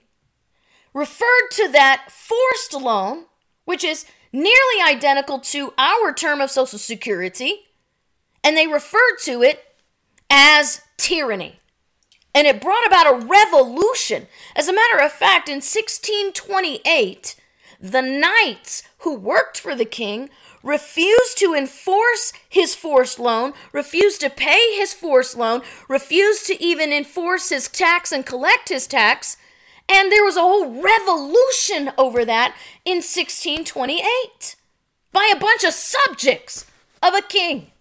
referred 0.94 1.50
to 1.52 1.70
that 1.72 2.12
forced 2.12 2.74
loan, 2.74 3.26
which 3.66 3.84
is 3.84 4.06
nearly 4.32 4.82
identical 4.86 5.40
to 5.40 5.74
our 5.78 6.14
term 6.14 6.42
of 6.42 6.52
Social 6.52 6.80
Security, 6.80 7.68
and 8.44 8.56
they 8.56 8.68
referred 8.68 9.18
to 9.24 9.42
it 9.42 9.76
as 10.30 10.82
tyranny. 10.98 11.60
And 12.34 12.46
it 12.46 12.62
brought 12.62 12.86
about 12.86 13.12
a 13.12 13.26
revolution. 13.26 14.28
As 14.56 14.68
a 14.68 14.74
matter 14.74 15.00
of 15.04 15.12
fact, 15.12 15.50
in 15.50 15.56
1628, 15.56 17.36
the 17.82 18.02
knights 18.02 18.84
who 19.00 19.16
worked 19.16 19.60
for 19.60 19.76
the 19.76 19.86
king 19.86 20.30
refused 20.64 21.38
to 21.40 21.54
enforce 21.54 22.34
his 22.48 22.76
forced 22.76 23.20
loan, 23.20 23.54
refused 23.72 24.22
to 24.22 24.30
pay 24.30 24.76
his 24.76 24.94
forced 24.94 25.38
loan, 25.38 25.62
refused 25.88 26.46
to 26.48 26.62
even 26.64 26.92
enforce 26.92 27.50
his 27.50 27.68
tax 27.68 28.12
and 28.12 28.26
collect 28.26 28.70
his 28.70 28.88
tax. 28.88 29.38
And 29.88 30.12
there 30.12 30.24
was 30.24 30.38
a 30.38 30.42
whole 30.42 30.82
revolution 30.82 31.92
over 31.98 32.24
that 32.26 32.56
in 32.86 32.98
1628 32.98 34.56
by 35.12 35.32
a 35.34 35.40
bunch 35.40 35.64
of 35.64 35.74
subjects 35.74 36.66
of 37.02 37.14
a 37.16 37.22
king. 37.22 37.72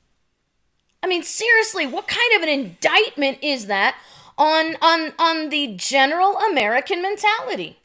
I 1.03 1.07
mean, 1.07 1.23
seriously, 1.23 1.87
what 1.87 2.09
kind 2.09 2.37
of 2.37 2.43
an 2.43 2.49
indictment 2.49 3.39
is 3.43 3.67
that 3.67 3.97
on 4.37 4.77
on 4.81 5.13
on 5.19 5.51
the 5.51 5.75
general 5.77 6.39
American 6.39 7.03
mentality? 7.03 7.79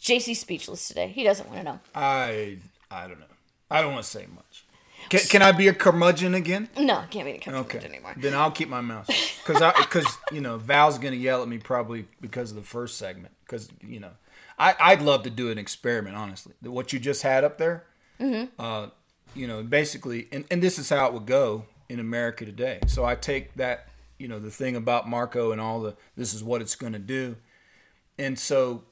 JC's 0.00 0.40
speechless 0.40 0.88
today. 0.88 1.08
He 1.08 1.24
doesn't 1.24 1.48
want 1.48 1.60
to 1.60 1.64
know. 1.64 1.80
I 1.94 2.58
I 2.90 3.08
don't 3.08 3.20
know. 3.20 3.25
I 3.70 3.80
don't 3.80 3.92
want 3.92 4.04
to 4.04 4.10
say 4.10 4.26
much. 4.34 4.64
Can, 5.08 5.20
can 5.20 5.42
I 5.42 5.52
be 5.52 5.68
a 5.68 5.74
curmudgeon 5.74 6.34
again? 6.34 6.68
No, 6.78 6.96
I 6.96 7.06
can't 7.06 7.26
be 7.26 7.32
a 7.32 7.38
curmudgeon 7.38 7.76
Okay. 7.76 7.86
anymore. 7.86 8.14
Then 8.16 8.34
I'll 8.34 8.50
keep 8.50 8.68
my 8.68 8.80
mouth 8.80 9.06
because 9.46 9.62
I 9.62 9.72
because 9.72 10.06
you 10.32 10.40
know 10.40 10.56
Val's 10.58 10.98
gonna 10.98 11.16
yell 11.16 11.42
at 11.42 11.48
me 11.48 11.58
probably 11.58 12.06
because 12.20 12.50
of 12.50 12.56
the 12.56 12.62
first 12.62 12.98
segment 12.98 13.34
because 13.44 13.68
you 13.86 14.00
know 14.00 14.10
I 14.58 14.74
I'd 14.80 15.02
love 15.02 15.22
to 15.24 15.30
do 15.30 15.50
an 15.50 15.58
experiment 15.58 16.16
honestly 16.16 16.54
what 16.62 16.92
you 16.92 16.98
just 16.98 17.22
had 17.22 17.44
up 17.44 17.58
there. 17.58 17.84
Mm-hmm. 18.20 18.60
Uh, 18.60 18.88
you 19.34 19.46
know 19.46 19.62
basically 19.62 20.26
and 20.32 20.44
and 20.50 20.60
this 20.62 20.78
is 20.78 20.88
how 20.88 21.06
it 21.06 21.12
would 21.12 21.26
go 21.26 21.66
in 21.88 22.00
America 22.00 22.44
today. 22.44 22.80
So 22.88 23.04
I 23.04 23.14
take 23.14 23.54
that 23.54 23.86
you 24.18 24.26
know 24.26 24.40
the 24.40 24.50
thing 24.50 24.74
about 24.74 25.08
Marco 25.08 25.52
and 25.52 25.60
all 25.60 25.80
the 25.82 25.94
this 26.16 26.34
is 26.34 26.42
what 26.42 26.60
it's 26.60 26.74
gonna 26.74 26.98
do, 26.98 27.36
and 28.18 28.36
so 28.36 28.82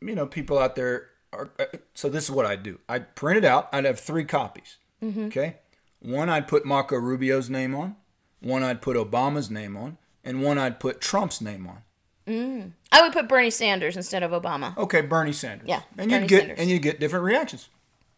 you 0.00 0.16
know 0.16 0.26
people 0.26 0.58
out 0.58 0.74
there 0.74 1.10
are 1.32 1.50
uh, 1.58 1.64
so 1.94 2.08
this 2.08 2.24
is 2.24 2.30
what 2.30 2.46
I'd 2.46 2.62
do. 2.62 2.78
I'd 2.88 3.14
print 3.14 3.38
it 3.38 3.44
out. 3.44 3.68
I'd 3.72 3.84
have 3.84 4.00
three 4.00 4.24
copies. 4.24 4.76
Mm-hmm. 5.02 5.26
Okay. 5.26 5.56
One 6.00 6.28
I'd 6.28 6.48
put 6.48 6.64
Marco 6.64 6.96
Rubio's 6.96 7.48
name 7.48 7.74
on, 7.74 7.96
one 8.40 8.62
I'd 8.62 8.82
put 8.82 8.96
Obama's 8.96 9.50
name 9.50 9.76
on, 9.76 9.98
and 10.24 10.42
one 10.42 10.58
I'd 10.58 10.80
put 10.80 11.00
Trump's 11.00 11.40
name 11.40 11.66
on. 11.66 11.78
Mm. 12.26 12.72
I 12.90 13.02
would 13.02 13.12
put 13.12 13.28
Bernie 13.28 13.50
Sanders 13.50 13.96
instead 13.96 14.22
of 14.22 14.30
Obama. 14.30 14.76
Okay, 14.76 15.00
Bernie 15.00 15.32
Sanders. 15.32 15.68
Yeah, 15.68 15.82
and 15.96 16.10
you 16.10 16.20
get 16.26 16.40
Sanders. 16.40 16.58
and 16.58 16.70
you 16.70 16.78
get 16.78 17.00
different 17.00 17.24
reactions 17.24 17.68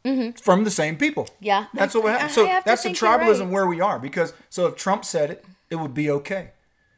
mm-hmm. 0.05 0.31
from 0.43 0.65
the 0.65 0.71
same 0.71 0.97
people. 0.97 1.29
Yeah, 1.41 1.67
that's 1.75 1.95
I- 1.95 1.99
what 1.99 2.13
happens. 2.13 2.35
So 2.35 2.45
that's 2.65 2.83
the 2.83 2.91
tribalism 2.91 3.41
right. 3.41 3.51
where 3.51 3.67
we 3.67 3.81
are 3.81 3.99
because 3.99 4.33
so 4.51 4.67
if 4.67 4.77
Trump 4.77 5.05
said 5.05 5.31
it, 5.31 5.45
it 5.71 5.77
would 5.77 5.95
be 5.95 6.11
okay. 6.11 6.51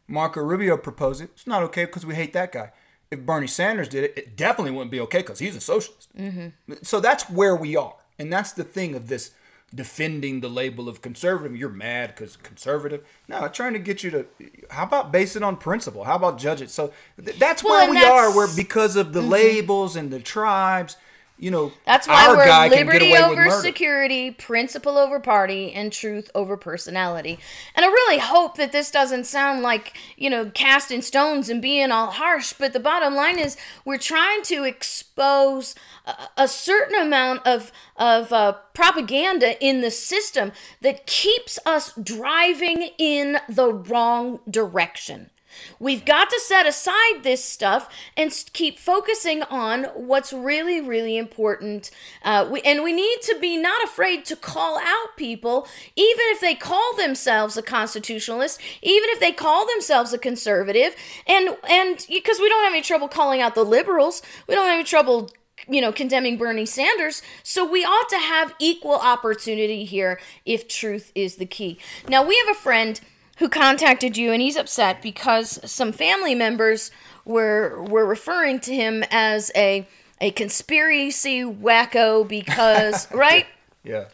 Marco 0.08 0.40
Rubio 0.40 0.76
proposed 0.76 1.20
it, 1.20 1.30
it's 1.34 1.46
not 1.46 1.62
okay 1.64 1.84
because 1.84 2.06
we 2.06 2.14
hate 2.14 2.32
that 2.32 2.52
guy. 2.52 2.70
If 3.10 3.20
Bernie 3.20 3.46
Sanders 3.46 3.88
did 3.88 4.04
it, 4.04 4.14
it 4.16 4.36
definitely 4.36 4.72
wouldn't 4.72 4.90
be 4.90 5.00
okay 5.00 5.18
because 5.18 5.38
he's 5.38 5.54
a 5.56 5.60
socialist. 5.60 6.08
Mm-hmm. 6.18 6.74
So 6.82 6.98
that's 7.00 7.30
where 7.30 7.54
we 7.54 7.76
are, 7.76 7.94
and 8.18 8.32
that's 8.32 8.52
the 8.52 8.64
thing 8.64 8.94
of 8.94 9.08
this 9.08 9.30
defending 9.74 10.40
the 10.40 10.48
label 10.48 10.88
of 10.88 11.02
conservative. 11.02 11.56
You're 11.56 11.68
mad 11.68 12.14
because 12.14 12.36
conservative. 12.36 13.04
No, 13.28 13.46
trying 13.48 13.72
to 13.74 13.78
get 13.78 14.02
you 14.02 14.10
to. 14.10 14.26
How 14.70 14.84
about 14.84 15.12
base 15.12 15.36
it 15.36 15.42
on 15.42 15.56
principle? 15.56 16.04
How 16.04 16.16
about 16.16 16.38
judge 16.38 16.60
it? 16.62 16.70
So 16.70 16.92
th- 17.22 17.38
that's 17.38 17.62
Well, 17.62 17.74
where 17.82 17.90
we 17.90 17.96
that's- 17.96 18.12
are. 18.12 18.36
Where 18.36 18.48
because 18.56 18.96
of 18.96 19.12
the 19.12 19.22
labels 19.22 19.96
and 19.96 20.10
the 20.10 20.20
tribes, 20.20 20.96
you 21.38 21.50
know, 21.50 21.72
That's 21.84 22.08
why 22.08 22.28
we're 22.28 22.74
liberty 22.74 23.14
over 23.14 23.50
security, 23.50 24.30
principle 24.30 24.96
over 24.96 25.20
party, 25.20 25.70
and 25.70 25.92
truth 25.92 26.30
over 26.34 26.56
personality. 26.56 27.38
And 27.74 27.84
I 27.84 27.88
really 27.88 28.18
hope 28.18 28.56
that 28.56 28.72
this 28.72 28.90
doesn't 28.90 29.24
sound 29.24 29.62
like, 29.62 29.98
you 30.16 30.30
know, 30.30 30.50
casting 30.54 31.02
stones 31.02 31.50
and 31.50 31.60
being 31.60 31.90
all 31.90 32.10
harsh, 32.12 32.54
but 32.54 32.72
the 32.72 32.80
bottom 32.80 33.14
line 33.14 33.38
is 33.38 33.58
we're 33.84 33.98
trying 33.98 34.42
to 34.44 34.64
expose 34.64 35.74
a, 36.06 36.14
a 36.38 36.48
certain 36.48 36.98
amount 36.98 37.46
of, 37.46 37.70
of 37.96 38.32
uh, 38.32 38.54
propaganda 38.72 39.62
in 39.62 39.82
the 39.82 39.90
system 39.90 40.52
that 40.80 41.06
keeps 41.06 41.58
us 41.66 41.92
driving 42.02 42.90
in 42.96 43.38
the 43.46 43.70
wrong 43.72 44.40
direction. 44.48 45.30
We've 45.78 46.04
got 46.04 46.30
to 46.30 46.40
set 46.40 46.66
aside 46.66 47.22
this 47.22 47.44
stuff 47.44 47.88
and 48.16 48.32
keep 48.52 48.78
focusing 48.78 49.42
on 49.44 49.84
what's 49.94 50.32
really, 50.32 50.80
really 50.80 51.16
important. 51.16 51.90
Uh, 52.22 52.48
we, 52.50 52.60
and 52.62 52.82
we 52.82 52.92
need 52.92 53.18
to 53.22 53.38
be 53.40 53.56
not 53.56 53.82
afraid 53.84 54.24
to 54.26 54.36
call 54.36 54.78
out 54.78 55.16
people, 55.16 55.66
even 55.94 56.24
if 56.28 56.40
they 56.40 56.54
call 56.54 56.96
themselves 56.96 57.56
a 57.56 57.62
constitutionalist, 57.62 58.60
even 58.82 59.10
if 59.10 59.20
they 59.20 59.32
call 59.32 59.66
themselves 59.66 60.12
a 60.12 60.18
conservative, 60.18 60.94
and 61.26 61.56
and 61.68 62.06
because 62.08 62.38
we 62.38 62.48
don't 62.48 62.64
have 62.64 62.72
any 62.72 62.82
trouble 62.82 63.08
calling 63.08 63.40
out 63.40 63.54
the 63.54 63.64
liberals, 63.64 64.22
we 64.46 64.54
don't 64.54 64.66
have 64.66 64.74
any 64.74 64.84
trouble 64.84 65.30
you 65.68 65.80
know, 65.80 65.92
condemning 65.92 66.36
Bernie 66.36 66.66
Sanders. 66.66 67.22
So 67.42 67.68
we 67.68 67.84
ought 67.84 68.08
to 68.10 68.18
have 68.18 68.54
equal 68.58 68.94
opportunity 68.94 69.84
here 69.84 70.20
if 70.44 70.68
truth 70.68 71.10
is 71.14 71.36
the 71.36 71.46
key. 71.46 71.78
Now, 72.08 72.24
we 72.24 72.36
have 72.46 72.56
a 72.56 72.58
friend 72.58 73.00
who 73.36 73.48
contacted 73.48 74.16
you 74.16 74.32
and 74.32 74.40
he's 74.42 74.56
upset 74.56 75.02
because 75.02 75.58
some 75.70 75.92
family 75.92 76.34
members 76.34 76.90
were 77.24 77.82
were 77.82 78.06
referring 78.06 78.60
to 78.60 78.74
him 78.74 79.04
as 79.10 79.50
a 79.56 79.86
a 80.20 80.30
conspiracy 80.32 81.42
wacko 81.42 82.26
because 82.26 83.10
right 83.14 83.46
Yeah. 83.84 84.06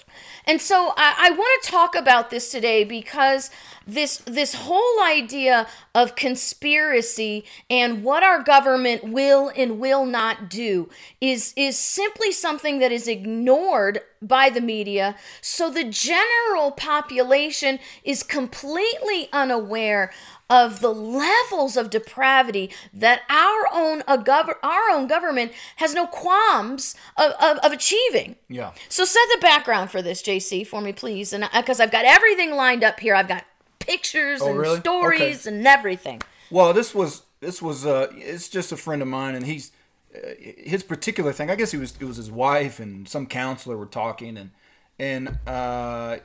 and 0.46 0.60
so 0.60 0.92
I, 0.96 1.14
I 1.18 1.30
want 1.30 1.62
to 1.62 1.70
talk 1.70 1.94
about 1.94 2.30
this 2.30 2.50
today 2.50 2.84
because 2.84 3.50
this 3.86 4.18
this 4.18 4.54
whole 4.54 5.02
idea 5.02 5.66
of 5.94 6.16
conspiracy 6.16 7.44
and 7.68 8.04
what 8.04 8.22
our 8.22 8.42
government 8.42 9.04
will 9.04 9.50
and 9.56 9.78
will 9.78 10.04
not 10.06 10.48
do 10.48 10.88
is 11.20 11.52
is 11.56 11.78
simply 11.78 12.32
something 12.32 12.78
that 12.78 12.92
is 12.92 13.08
ignored 13.08 14.00
by 14.20 14.48
the 14.48 14.60
media. 14.60 15.16
So 15.40 15.68
the 15.68 15.84
general 15.84 16.70
population 16.70 17.78
is 18.04 18.22
completely 18.22 19.28
unaware 19.32 20.12
of 20.48 20.80
the 20.80 20.92
levels 20.92 21.78
of 21.78 21.88
depravity 21.88 22.70
that 22.92 23.22
our 23.30 23.66
own 23.72 24.02
a 24.06 24.18
gov- 24.18 24.54
our 24.62 24.90
own 24.90 25.06
government 25.06 25.50
has 25.76 25.94
no 25.94 26.06
qualms 26.06 26.94
of, 27.16 27.32
of, 27.40 27.58
of 27.58 27.72
achieving. 27.72 28.36
Yeah. 28.48 28.72
So 28.88 29.04
set 29.04 29.26
the 29.32 29.40
background 29.40 29.90
for 29.90 30.02
this, 30.02 30.22
JC, 30.22 30.66
for 30.66 30.80
me, 30.80 30.92
please, 30.92 31.32
and 31.32 31.48
because 31.56 31.80
I've 31.80 31.90
got 31.90 32.04
everything 32.04 32.52
lined 32.54 32.84
up 32.84 33.00
here, 33.00 33.14
I've 33.14 33.28
got 33.28 33.44
pictures 33.86 34.40
Oh, 34.42 34.48
and 34.50 34.58
really? 34.58 34.80
stories 34.80 35.46
and 35.46 35.66
everything. 35.66 36.22
Well, 36.50 36.72
this 36.72 36.94
was 36.94 37.22
this 37.40 37.60
was 37.62 37.84
uh 37.86 38.08
it's 38.14 38.48
just 38.48 38.72
a 38.72 38.76
friend 38.76 39.02
of 39.02 39.08
mine 39.08 39.34
and 39.34 39.46
he's 39.46 39.72
uh, 40.14 40.18
his 40.38 40.82
particular 40.82 41.32
thing. 41.32 41.50
I 41.50 41.54
guess 41.54 41.70
he 41.72 41.78
was 41.78 41.94
it 42.00 42.04
was 42.04 42.16
his 42.16 42.30
wife 42.30 42.78
and 42.80 43.08
some 43.08 43.26
counselor 43.26 43.76
were 43.76 43.86
talking 43.86 44.36
and 44.36 44.50
and 44.98 45.38
uh 45.46 46.18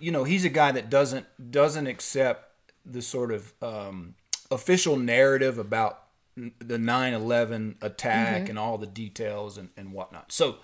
you 0.00 0.10
know, 0.10 0.24
he's 0.24 0.44
a 0.44 0.48
guy 0.48 0.72
that 0.72 0.88
doesn't 0.90 1.26
doesn't 1.50 1.86
accept 1.86 2.50
the 2.84 3.02
sort 3.02 3.30
of 3.32 3.52
um 3.62 4.14
official 4.50 4.96
narrative 4.96 5.58
about 5.58 6.00
the 6.36 6.78
9/11 6.78 7.76
attack 7.82 8.48
and 8.48 8.58
all 8.58 8.78
the 8.78 8.86
details 8.86 9.58
and 9.58 9.68
and 9.76 9.92
whatnot. 9.92 10.32
So, 10.32 10.56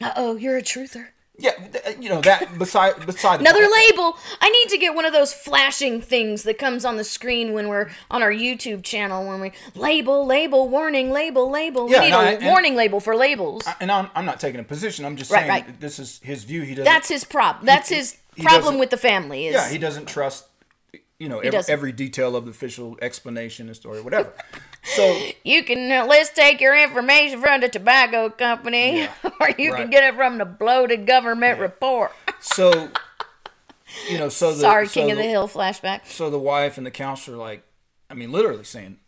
Uh 0.00 0.12
oh, 0.16 0.36
you're 0.36 0.56
a 0.56 0.62
truther. 0.62 1.08
Yeah, 1.40 1.52
uh, 1.86 1.92
you 2.00 2.08
know 2.08 2.20
that 2.22 2.58
beside 2.58 3.06
beside 3.06 3.38
Another 3.40 3.60
label. 3.60 4.16
I 4.40 4.48
need 4.50 4.68
to 4.70 4.76
get 4.78 4.96
one 4.96 5.04
of 5.04 5.12
those 5.12 5.32
flashing 5.32 6.00
things 6.00 6.42
that 6.42 6.58
comes 6.58 6.84
on 6.84 6.96
the 6.96 7.04
screen 7.04 7.52
when 7.52 7.68
we're 7.68 7.90
on 8.10 8.24
our 8.24 8.32
YouTube 8.32 8.82
channel. 8.82 9.24
When 9.26 9.40
we 9.40 9.52
label, 9.76 10.26
label, 10.26 10.68
warning, 10.68 11.12
label, 11.12 11.48
label. 11.48 11.86
We 11.86 11.92
Yeah, 11.92 12.00
need 12.00 12.10
no, 12.10 12.20
a 12.20 12.24
and- 12.24 12.44
warning 12.44 12.74
label 12.74 12.98
for 12.98 13.14
labels. 13.14 13.62
And 13.80 13.92
I'm, 13.92 14.10
I'm 14.16 14.24
not 14.24 14.40
taking 14.40 14.58
a 14.58 14.64
position. 14.64 15.04
I'm 15.04 15.14
just 15.16 15.30
Right, 15.30 15.40
saying 15.40 15.48
right. 15.50 15.66
that 15.66 15.80
this 15.80 16.00
is 16.00 16.18
his 16.24 16.42
view. 16.42 16.62
He 16.62 16.74
doesn't. 16.74 16.84
That's 16.84 17.08
his 17.08 17.22
prob. 17.22 17.62
That's 17.62 17.88
his 17.88 18.16
he 18.34 18.42
problem 18.42 18.62
doesn't- 18.64 18.80
with 18.80 18.90
the 18.90 18.96
family. 18.96 19.46
Is 19.46 19.54
Yeah, 19.54 19.68
he 19.70 19.78
doesn't 19.78 20.06
trust, 20.06 20.46
you 21.20 21.28
know, 21.28 21.38
every, 21.38 21.60
every 21.72 21.92
detail 21.92 22.34
of 22.34 22.46
the 22.46 22.50
official 22.50 22.98
explanation 23.00 23.68
and 23.68 23.76
story, 23.76 24.00
whatever. 24.00 24.32
So 24.82 25.20
you 25.44 25.62
can 25.64 25.90
uh, 25.92 26.06
let's 26.06 26.30
take 26.30 26.60
your 26.60 26.76
information 26.76 27.40
from 27.40 27.60
the 27.60 27.68
tobacco 27.68 28.30
company, 28.30 28.98
Yeah, 29.00 29.12
or 29.40 29.50
you 29.58 29.74
can 29.74 29.90
get 29.90 30.04
it 30.04 30.14
from 30.16 30.38
the 30.38 30.44
bloated 30.44 31.06
government 31.06 31.58
report. 31.60 32.12
so 32.40 32.90
you 34.08 34.18
know, 34.18 34.28
so 34.28 34.52
the 34.52 34.60
Sorry, 34.60 34.86
so 34.86 35.00
King 35.00 35.10
of 35.12 35.16
the 35.16 35.22
the- 35.24 35.28
Hill 35.28 35.48
flashback. 35.48 36.06
So 36.06 36.30
the 36.30 36.38
wife 36.38 36.76
and 36.78 36.86
the 36.86 36.90
counselor, 36.90 37.36
like, 37.36 37.62
I 38.10 38.14
mean, 38.14 38.30
literally 38.32 38.64
saying, 38.64 38.98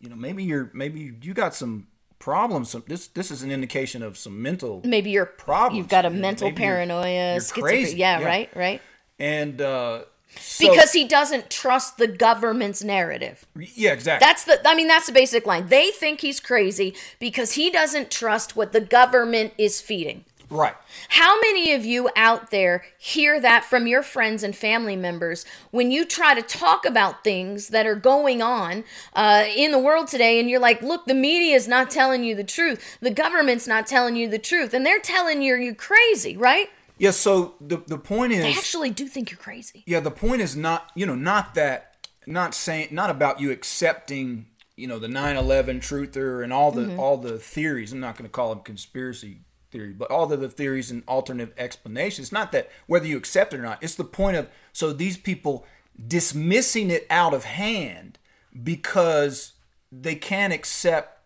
you 0.00 0.08
know, 0.08 0.16
maybe 0.16 0.44
you're 0.44 0.70
maybe 0.72 1.12
you 1.22 1.34
got 1.34 1.54
some 1.54 1.88
problems. 2.18 2.70
Some 2.70 2.84
this 2.86 3.08
this 3.08 3.30
is 3.30 3.42
an 3.42 3.50
indication 3.50 4.02
of 4.02 4.16
some 4.16 4.40
mental 4.42 4.80
Maybe 4.84 5.10
you're 5.10 5.26
Problems, 5.26 5.76
You've 5.78 5.88
got 5.88 6.04
a 6.04 6.08
you 6.08 6.14
know, 6.14 6.20
mental 6.20 6.52
paranoia, 6.52 7.40
crazy, 7.50 7.96
Yeah, 7.98 8.20
yeah. 8.20 8.26
right, 8.26 8.50
right. 8.56 8.82
and 9.18 9.60
uh, 9.60 10.02
so, 10.38 10.70
Because 10.70 10.92
he 10.92 11.04
doesn't 11.06 11.50
trust 11.50 11.98
the 11.98 12.06
government's 12.06 12.82
narrative. 12.84 13.46
yeah, 13.56 13.92
exactly. 13.92 14.24
That's 14.26 14.44
the 14.44 14.60
I 14.68 14.74
mean 14.74 14.88
that's 14.88 15.06
the 15.06 15.12
basic 15.12 15.46
line. 15.46 15.68
They 15.68 15.90
think 15.90 16.20
he's 16.20 16.40
crazy 16.40 16.94
because 17.18 17.52
he 17.52 17.70
doesn't 17.70 18.10
trust 18.10 18.56
what 18.56 18.72
the 18.72 18.80
government 18.80 19.54
is 19.58 19.80
feeding. 19.80 20.24
right. 20.50 20.74
How 21.10 21.38
many 21.40 21.72
of 21.72 21.84
you 21.84 22.08
out 22.16 22.50
there 22.50 22.84
hear 22.98 23.40
that 23.40 23.64
from 23.64 23.86
your 23.86 24.02
friends 24.02 24.42
and 24.42 24.54
family 24.56 24.96
members 24.96 25.44
when 25.70 25.90
you 25.90 26.04
try 26.04 26.34
to 26.34 26.42
talk 26.42 26.84
about 26.84 27.22
things 27.24 27.68
that 27.68 27.86
are 27.86 27.94
going 27.94 28.42
on 28.42 28.84
uh, 29.14 29.44
in 29.54 29.70
the 29.72 29.78
world 29.78 30.08
today 30.08 30.38
and 30.40 30.48
you're 30.50 30.60
like, 30.60 30.82
look, 30.82 31.06
the 31.06 31.14
media 31.14 31.54
is 31.54 31.68
not 31.68 31.90
telling 31.90 32.24
you 32.24 32.34
the 32.34 32.44
truth. 32.44 32.98
The 33.00 33.10
government's 33.10 33.66
not 33.68 33.86
telling 33.86 34.16
you 34.16 34.28
the 34.28 34.38
truth. 34.38 34.72
And 34.74 34.84
they're 34.86 35.00
telling 35.00 35.42
you 35.42 35.54
you're 35.56 35.74
crazy, 35.74 36.36
right? 36.36 36.68
Yeah. 36.98 37.10
So 37.10 37.54
the 37.60 37.82
the 37.86 37.98
point 37.98 38.32
is 38.32 38.42
They 38.42 38.52
actually 38.54 38.90
do 38.90 39.06
think 39.06 39.30
you're 39.30 39.38
crazy. 39.38 39.82
yeah, 39.86 40.00
the 40.00 40.10
point 40.10 40.40
is 40.42 40.56
not 40.56 40.90
you 40.94 41.06
know 41.06 41.14
not 41.14 41.54
that 41.54 41.94
not 42.26 42.54
saying 42.54 42.88
not 42.90 43.10
about 43.10 43.40
you 43.40 43.50
accepting 43.50 44.46
you 44.76 44.86
know 44.86 44.98
the 44.98 45.06
9/11 45.08 45.78
truther 45.80 46.42
and 46.42 46.52
all 46.52 46.70
the 46.72 46.82
Mm-hmm. 46.82 47.00
all 47.00 47.16
the 47.18 47.38
theories. 47.38 47.92
I'm 47.92 48.00
not 48.00 48.16
going 48.16 48.28
to 48.28 48.32
call 48.32 48.50
them 48.50 48.64
conspiracy 48.64 49.40
theory, 49.70 49.92
but 49.92 50.10
all 50.10 50.30
of 50.32 50.40
the 50.40 50.48
theories 50.48 50.90
and 50.90 51.02
alternative 51.08 51.52
explanations. 51.58 52.26
It's 52.28 52.32
not 52.32 52.52
that 52.52 52.70
whether 52.86 53.06
you 53.06 53.16
accept 53.16 53.52
it 53.52 53.58
or 53.60 53.62
not. 53.62 53.82
It's 53.82 53.94
the 53.96 54.04
point 54.04 54.36
of 54.36 54.48
so 54.72 54.92
these 54.92 55.16
people 55.16 55.66
dismissing 56.06 56.90
it 56.90 57.06
out 57.10 57.32
of 57.34 57.44
hand 57.44 58.18
because 58.62 59.52
they 59.90 60.14
can't 60.14 60.52
accept 60.52 61.20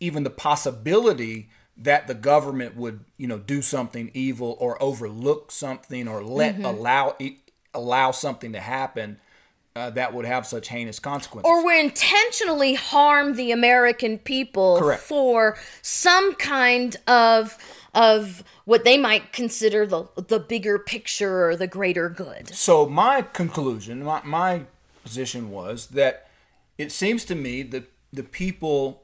even 0.00 0.22
the 0.22 0.30
possibility 0.30 1.48
that 1.76 2.06
the 2.06 2.14
government 2.14 2.76
would 2.76 3.00
you 3.16 3.26
know 3.26 3.38
do 3.38 3.60
something 3.62 4.10
evil 4.14 4.56
or 4.60 4.80
overlook 4.82 5.50
something 5.50 6.06
or 6.08 6.22
let 6.22 6.54
Mm-hmm. 6.54 6.64
allow 6.64 7.16
allow 7.74 8.10
something 8.12 8.52
to 8.52 8.60
happen 8.60 9.18
uh, 9.76 9.90
that 9.90 10.14
would 10.14 10.24
have 10.24 10.46
such 10.46 10.68
heinous 10.68 11.00
consequences 11.00 11.48
or 11.50 11.66
we 11.66 11.80
intentionally 11.80 12.74
harm 12.74 13.34
the 13.34 13.50
American 13.50 14.18
people 14.18 14.78
Correct. 14.78 15.02
for 15.02 15.56
some 15.82 16.34
kind 16.36 16.96
of 17.08 17.58
of 17.92 18.44
what 18.64 18.84
they 18.84 18.96
might 18.96 19.32
consider 19.32 19.84
the 19.86 20.04
the 20.28 20.38
bigger 20.38 20.78
picture 20.78 21.48
or 21.48 21.56
the 21.56 21.66
greater 21.66 22.08
good. 22.08 22.48
so 22.54 22.86
my 22.86 23.22
conclusion 23.22 24.04
my, 24.04 24.20
my 24.24 24.62
position 25.02 25.50
was 25.50 25.88
that 25.88 26.28
it 26.78 26.90
seems 26.92 27.24
to 27.24 27.34
me 27.34 27.62
that 27.62 27.90
the 28.12 28.22
people 28.22 29.03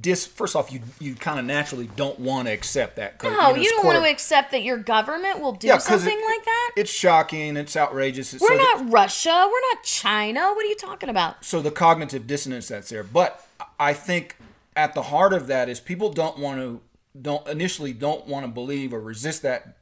dis 0.00 0.26
first 0.26 0.56
off 0.56 0.72
you 0.72 0.80
you 0.98 1.14
kind 1.14 1.38
of 1.38 1.44
naturally 1.44 1.88
don't 1.96 2.18
want 2.18 2.48
to 2.48 2.52
accept 2.54 2.96
that 2.96 3.22
No, 3.22 3.30
know, 3.30 3.54
you 3.56 3.68
don't 3.70 3.84
want 3.84 4.02
to 4.02 4.10
accept 4.10 4.50
that 4.52 4.62
your 4.62 4.78
government 4.78 5.40
will 5.40 5.52
do 5.52 5.68
'cause 5.68 5.84
something 5.84 6.16
it- 6.18 6.24
like 6.24 6.44
that. 6.46 6.70
it's 6.76 6.90
shocking 6.90 7.56
it's 7.58 7.76
outrageous 7.76 8.32
it's 8.32 8.40
We're 8.42 8.48
so 8.48 8.56
that- 8.56 8.82
not 8.84 8.90
Russia. 8.92 9.30
We're 9.52 9.74
not 9.74 9.82
China. 9.84 10.40
What 10.54 10.64
are 10.64 10.68
you 10.68 10.76
talking 10.76 11.10
about? 11.10 11.44
so 11.44 11.60
the 11.60 11.70
cognitive 11.70 12.26
dissonance 12.26 12.68
that's 12.68 12.88
there 12.88 13.02
but 13.02 13.46
i 13.78 13.92
think 13.92 14.36
at 14.74 14.94
the 14.94 15.02
heart 15.02 15.32
of 15.34 15.46
that 15.46 15.68
is 15.68 15.78
people 15.78 16.10
don't 16.10 16.38
want 16.38 16.58
to 16.58 16.80
don't 17.20 17.46
initially 17.46 17.92
don't 17.92 18.26
want 18.26 18.44
to 18.44 18.48
believe 18.50 18.94
or 18.94 19.00
resist 19.00 19.42
that 19.42 19.76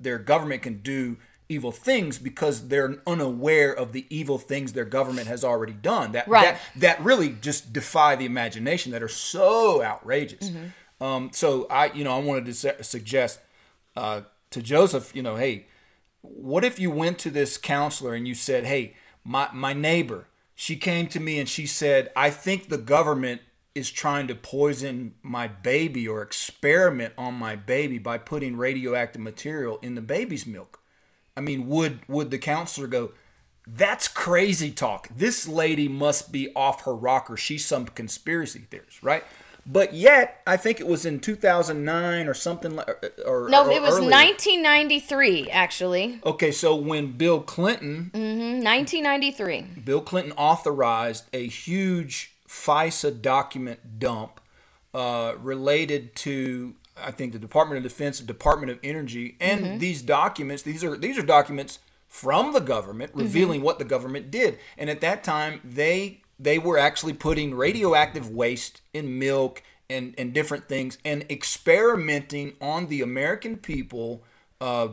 their 0.00 0.18
government 0.18 0.62
can 0.62 0.78
do 0.80 1.16
evil 1.54 1.72
things 1.72 2.18
because 2.18 2.68
they're 2.68 2.96
unaware 3.06 3.72
of 3.82 3.92
the 3.92 4.04
evil 4.10 4.38
things 4.38 4.72
their 4.72 4.84
government 4.98 5.26
has 5.28 5.42
already 5.44 5.72
done 5.72 6.12
that 6.12 6.26
Right. 6.28 6.44
that, 6.44 6.60
that 6.84 6.96
really 7.04 7.30
just 7.48 7.72
defy 7.72 8.16
the 8.16 8.24
imagination 8.24 8.92
that 8.92 9.02
are 9.02 9.14
so 9.32 9.82
outrageous 9.82 10.50
um, 11.00 11.30
so 11.32 11.66
i 11.70 11.84
you 11.98 12.04
know 12.04 12.14
i 12.16 12.22
wanted 12.28 12.44
to 12.46 12.54
su- 12.54 12.82
suggest 12.94 13.34
uh, 13.96 14.20
to 14.50 14.60
joseph 14.62 15.06
you 15.16 15.22
know 15.22 15.36
hey 15.36 15.66
what 16.22 16.64
if 16.64 16.78
you 16.78 16.90
went 16.90 17.18
to 17.18 17.30
this 17.30 17.58
counselor 17.58 18.14
and 18.14 18.26
you 18.26 18.34
said, 18.34 18.64
"Hey, 18.64 18.94
my 19.24 19.46
my 19.52 19.74
neighbor, 19.74 20.20
she 20.54 20.74
came 20.76 21.06
to 21.08 21.20
me 21.20 21.38
and 21.38 21.46
she 21.46 21.66
said, 21.66 22.10
I 22.16 22.30
think 22.30 22.68
the 22.70 22.78
government 22.78 23.42
is 23.74 23.90
trying 23.90 24.26
to 24.28 24.34
poison 24.34 25.16
my 25.22 25.46
baby 25.48 26.08
or 26.08 26.22
experiment 26.22 27.12
on 27.18 27.34
my 27.34 27.56
baby 27.56 27.98
by 27.98 28.16
putting 28.16 28.56
radioactive 28.56 29.20
material 29.20 29.78
in 29.82 29.96
the 29.96 30.00
baby's 30.16 30.46
milk." 30.46 30.80
I 31.36 31.40
mean, 31.40 31.68
would 31.68 32.00
would 32.08 32.30
the 32.30 32.38
counselor 32.38 32.86
go, 32.86 33.12
"That's 33.66 34.08
crazy 34.08 34.70
talk. 34.70 35.08
This 35.14 35.48
lady 35.48 35.88
must 35.88 36.32
be 36.32 36.50
off 36.54 36.82
her 36.84 36.94
rocker. 36.94 37.36
She's 37.36 37.64
some 37.64 37.86
conspiracy 37.86 38.66
theorist, 38.70 39.02
right?" 39.02 39.24
But 39.66 39.94
yet, 39.94 40.42
I 40.46 40.58
think 40.58 40.78
it 40.78 40.86
was 40.86 41.06
in 41.06 41.20
2009 41.20 42.28
or 42.28 42.34
something 42.34 42.76
like 42.76 42.86
or 43.24 43.48
No, 43.48 43.66
or 43.66 43.72
it 43.72 43.80
was 43.80 43.94
earlier. 43.94 44.10
1993 44.10 45.50
actually. 45.50 46.20
Okay, 46.24 46.52
so 46.52 46.76
when 46.76 47.12
Bill 47.12 47.40
Clinton 47.40 48.10
1993. 48.12 49.82
Bill 49.82 50.02
Clinton 50.02 50.34
authorized 50.36 51.24
a 51.32 51.46
huge 51.46 52.34
FISA 52.46 53.22
document 53.22 53.98
dump 53.98 54.40
uh, 54.92 55.34
related 55.40 56.14
to, 56.16 56.74
I 57.02 57.10
think, 57.10 57.32
the 57.32 57.38
Department 57.38 57.78
of 57.78 57.82
Defense, 57.82 58.20
the 58.20 58.26
Department 58.26 58.70
of 58.70 58.78
Energy, 58.84 59.36
and 59.40 59.80
these 59.80 60.00
documents. 60.02 60.62
These 60.62 60.84
are 60.84 60.96
these 60.96 61.18
are 61.18 61.22
documents 61.22 61.78
from 62.08 62.52
the 62.52 62.60
government 62.60 63.10
revealing 63.14 63.60
what 63.62 63.78
the 63.80 63.84
government 63.84 64.30
did. 64.30 64.58
And 64.78 64.88
at 64.88 65.00
that 65.00 65.24
time, 65.24 65.60
they 65.64 66.20
they 66.38 66.58
were 66.58 66.78
actually 66.78 67.12
putting 67.14 67.54
radioactive 67.54 68.30
waste 68.30 68.80
in 68.92 69.18
milk 69.18 69.62
and 69.90 70.14
and 70.16 70.32
different 70.32 70.68
things 70.68 70.98
and 71.04 71.24
experimenting 71.30 72.54
on 72.60 72.86
the 72.86 73.00
American 73.02 73.56
people. 73.56 74.22
Uh, 74.60 74.88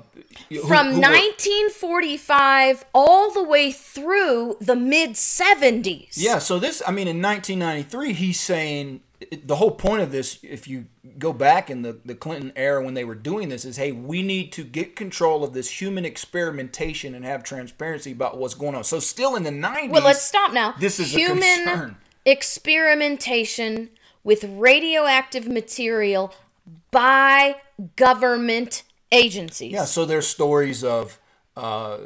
who- 0.50 0.60
From 0.68 0.88
who 0.88 0.94
were- 0.96 1.02
1945 1.02 2.86
all 2.94 3.32
the 3.32 3.44
way 3.44 3.72
through 3.72 4.58
the 4.60 4.76
mid 4.76 5.12
70s. 5.12 6.14
Yeah, 6.18 6.40
so 6.40 6.60
this, 6.60 6.82
I 6.88 6.92
mean, 6.92 7.08
in 7.08 7.22
1993, 7.22 8.14
he's 8.14 8.40
saying 8.40 9.02
the 9.44 9.56
whole 9.58 9.72
point 9.72 10.02
of 10.02 10.12
this, 10.12 10.40
if 10.44 10.68
you 10.68 10.86
go 11.20 11.32
back 11.34 11.70
in 11.70 11.82
the, 11.84 12.00
the 12.04 12.16
Clinton 12.16 12.52
era 12.56 12.84
when 12.84 12.94
they 12.96 13.04
were 13.04 13.16
doing 13.16 13.50
this, 13.50 13.66
is 13.66 13.78
hey, 13.78 13.92
we 13.92 14.22
need 14.22 14.52
to 14.54 14.64
get 14.64 14.96
control 14.96 15.44
of 15.44 15.54
this 15.54 15.82
human 15.82 16.06
experimentation 16.06 17.14
and 17.14 17.24
have 17.26 17.44
transparency 17.44 18.12
about 18.12 18.38
what's 18.38 18.54
going 18.56 18.76
on. 18.76 18.84
So, 18.84 19.00
still 19.00 19.36
in 19.36 19.44
the 19.44 19.52
90s. 19.52 19.90
Well, 19.92 20.04
let's 20.04 20.22
stop 20.22 20.54
now. 20.54 20.74
This 20.80 21.00
is 21.00 21.12
human 21.14 21.96
experimentation 22.26 23.90
with 24.24 24.44
radioactive 24.44 25.48
material 25.48 26.34
by 26.92 27.56
government 27.96 28.84
agencies. 29.12 29.72
Yeah, 29.74 29.86
so 29.86 30.06
there's 30.06 30.28
stories 30.28 30.84
of 30.84 31.20
uh, 31.58 31.98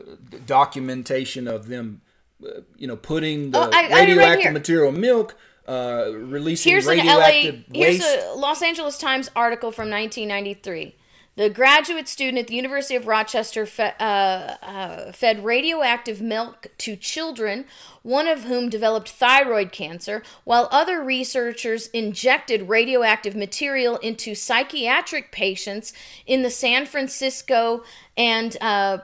documentation 0.46 1.48
of 1.48 1.68
them, 1.68 2.02
uh, 2.44 2.62
you 2.78 2.88
know, 2.88 2.96
putting 2.96 3.52
the 3.52 3.60
Oh, 3.60 3.70
I- 3.72 3.78
I 3.80 3.82
have 3.84 3.92
right 3.92 4.08
radioactive 4.08 4.54
material 4.54 4.90
in 4.94 5.00
milk, 5.02 5.36
uh, 5.68 6.12
releasing 6.14 6.72
Here's 6.72 6.88
an 6.88 6.98
radioactive 6.98 7.66
LA. 7.70 7.80
Here's 7.80 8.04
a 8.04 8.34
Los 8.36 8.62
Angeles 8.62 8.98
Times 8.98 9.30
article 9.36 9.72
from 9.72 9.90
1993. 9.90 10.96
The 11.38 11.50
graduate 11.50 12.08
student 12.08 12.38
at 12.38 12.48
the 12.48 12.56
University 12.56 12.96
of 12.96 13.08
Rochester 13.08 13.66
fe- 13.66 13.94
uh, 14.00 14.56
uh, 14.62 15.12
fed 15.12 15.44
radioactive 15.44 16.22
milk 16.22 16.68
to 16.78 16.96
children, 16.96 17.66
one 18.04 18.26
of 18.26 18.44
whom 18.46 18.70
developed 18.70 19.10
thyroid 19.10 19.74
cancer, 19.74 20.24
while 20.46 20.70
other 20.72 21.04
researchers 21.04 21.88
injected 21.88 22.70
radioactive 22.70 23.36
material 23.36 23.98
into 23.98 24.34
psychiatric 24.34 25.34
patients 25.34 25.92
in 26.26 26.42
the 26.42 26.50
San 26.50 26.86
Francisco 26.86 27.84
and 28.16 28.56
uh, 28.62 29.00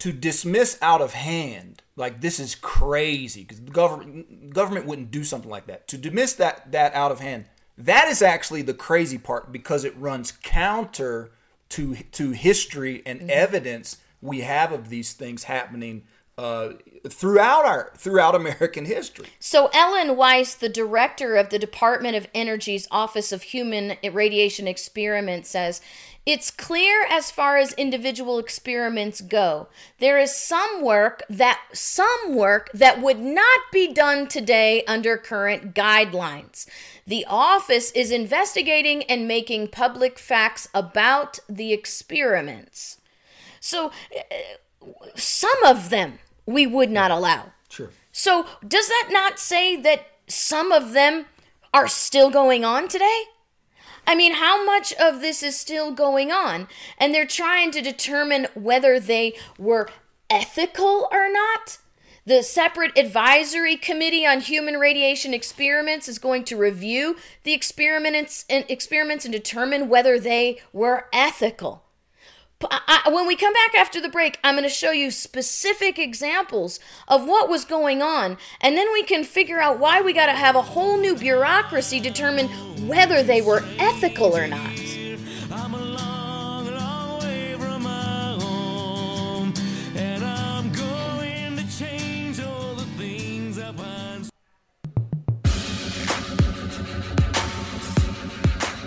to 0.00 0.12
dismiss 0.12 0.78
out 0.82 1.00
of 1.00 1.12
hand 1.12 1.82
like 1.96 2.20
this 2.20 2.40
is 2.40 2.54
crazy 2.54 3.42
because 3.42 3.60
the 3.60 3.70
government 3.70 4.52
government 4.52 4.86
wouldn't 4.86 5.10
do 5.10 5.22
something 5.22 5.50
like 5.50 5.66
that. 5.66 5.86
To 5.88 5.98
dismiss 5.98 6.32
that 6.34 6.72
that 6.72 6.94
out 6.94 7.12
of 7.12 7.20
hand, 7.20 7.44
that 7.78 8.08
is 8.08 8.22
actually 8.22 8.62
the 8.62 8.74
crazy 8.74 9.18
part 9.18 9.52
because 9.52 9.84
it 9.84 9.96
runs 9.96 10.32
counter 10.32 11.30
to 11.70 11.94
to 12.12 12.32
history 12.32 13.02
and 13.06 13.30
evidence 13.30 13.98
we 14.20 14.40
have 14.40 14.72
of 14.72 14.88
these 14.88 15.12
things 15.12 15.44
happening 15.44 16.02
uh, 16.40 16.72
throughout 17.08 17.66
our 17.66 17.92
throughout 17.96 18.34
American 18.34 18.86
history. 18.86 19.26
So, 19.38 19.68
Ellen 19.74 20.16
Weiss, 20.16 20.54
the 20.54 20.68
director 20.68 21.36
of 21.36 21.50
the 21.50 21.58
Department 21.58 22.16
of 22.16 22.26
Energy's 22.34 22.88
Office 22.90 23.30
of 23.30 23.42
Human 23.42 23.96
Radiation 24.12 24.66
Experiments, 24.66 25.50
says 25.50 25.82
it's 26.26 26.50
clear 26.50 27.06
as 27.08 27.30
far 27.30 27.56
as 27.56 27.72
individual 27.72 28.38
experiments 28.38 29.20
go. 29.20 29.68
There 29.98 30.18
is 30.18 30.34
some 30.34 30.82
work 30.82 31.22
that 31.30 31.60
some 31.72 32.34
work 32.34 32.70
that 32.74 33.00
would 33.00 33.18
not 33.18 33.60
be 33.72 33.92
done 33.92 34.28
today 34.28 34.84
under 34.84 35.16
current 35.16 35.74
guidelines. 35.74 36.66
The 37.06 37.24
office 37.26 37.90
is 37.92 38.10
investigating 38.10 39.02
and 39.04 39.26
making 39.26 39.68
public 39.68 40.18
facts 40.18 40.68
about 40.74 41.38
the 41.48 41.72
experiments. 41.72 42.98
So, 43.58 43.90
some 45.14 45.64
of 45.64 45.90
them 45.90 46.18
we 46.46 46.66
would 46.66 46.90
not 46.90 47.10
allow. 47.10 47.52
Sure. 47.68 47.90
So, 48.12 48.46
does 48.66 48.88
that 48.88 49.08
not 49.10 49.38
say 49.38 49.76
that 49.76 50.06
some 50.26 50.70
of 50.70 50.92
them 50.92 51.26
are 51.72 51.88
still 51.88 52.30
going 52.30 52.64
on 52.64 52.88
today? 52.88 53.24
I 54.10 54.16
mean, 54.16 54.32
how 54.32 54.64
much 54.64 54.92
of 54.94 55.20
this 55.20 55.40
is 55.40 55.56
still 55.56 55.92
going 55.92 56.32
on? 56.32 56.66
And 56.98 57.14
they're 57.14 57.24
trying 57.24 57.70
to 57.70 57.80
determine 57.80 58.48
whether 58.54 58.98
they 58.98 59.34
were 59.56 59.88
ethical 60.28 61.08
or 61.12 61.32
not. 61.32 61.78
The 62.26 62.42
separate 62.42 62.98
advisory 62.98 63.76
committee 63.76 64.26
on 64.26 64.40
human 64.40 64.80
radiation 64.80 65.32
experiments 65.32 66.08
is 66.08 66.18
going 66.18 66.42
to 66.46 66.56
review 66.56 67.18
the 67.44 67.52
experiments 67.52 68.46
and 68.50 68.64
experiments 68.68 69.24
and 69.24 69.32
determine 69.32 69.88
whether 69.88 70.18
they 70.18 70.60
were 70.72 71.06
ethical. 71.12 71.84
I, 72.62 73.02
I, 73.06 73.10
when 73.10 73.26
we 73.26 73.36
come 73.36 73.54
back 73.54 73.74
after 73.74 74.00
the 74.00 74.08
break, 74.08 74.38
I'm 74.44 74.54
going 74.54 74.64
to 74.64 74.68
show 74.68 74.90
you 74.90 75.10
specific 75.10 75.98
examples 75.98 76.78
of 77.08 77.26
what 77.26 77.48
was 77.48 77.64
going 77.64 78.02
on, 78.02 78.36
and 78.60 78.76
then 78.76 78.92
we 78.92 79.02
can 79.02 79.24
figure 79.24 79.60
out 79.60 79.78
why 79.78 80.02
we 80.02 80.12
got 80.12 80.26
to 80.26 80.32
have 80.32 80.56
a 80.56 80.62
whole 80.62 80.98
new 80.98 81.16
bureaucracy 81.16 82.00
determine 82.00 82.48
whether 82.86 83.22
they 83.22 83.40
were 83.40 83.64
ethical 83.78 84.36
or 84.36 84.46
not. 84.46 84.78
I'm 85.50 85.74
a 85.74 85.80
long, 85.80 86.66
long 86.74 87.20
way 87.20 87.54
from 87.58 87.82
my 87.82 88.36
home, 88.38 89.54
and 89.96 90.22
I'm 90.22 90.70
going 90.72 91.56
to 91.56 91.78
change 91.78 92.40
all 92.40 92.74
the 92.74 92.84
things 92.98 93.58
I 93.58 93.72
find. 93.72 94.24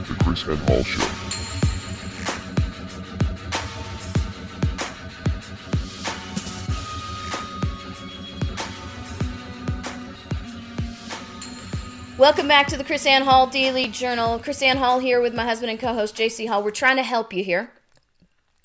The 0.08 0.14
KrisAnne 0.24 0.58
Hall 0.68 0.84
Show. 0.84 1.23
Welcome 12.24 12.48
back 12.48 12.68
to 12.68 12.78
the 12.78 12.86
KrisAnne 12.86 13.24
Hall 13.24 13.48
Daily 13.48 13.88
Journal. 13.88 14.40
KrisAnne 14.40 14.78
Hall 14.78 15.00
here 15.00 15.20
with 15.20 15.36
my 15.36 15.44
husband 15.44 15.72
and 15.72 15.78
co-host 15.78 16.16
JC 16.16 16.48
Hall. 16.48 16.64
We're 16.64 16.72
trying 16.72 16.96
to 16.96 17.04
help 17.04 17.34
you 17.34 17.44
here. 17.44 17.74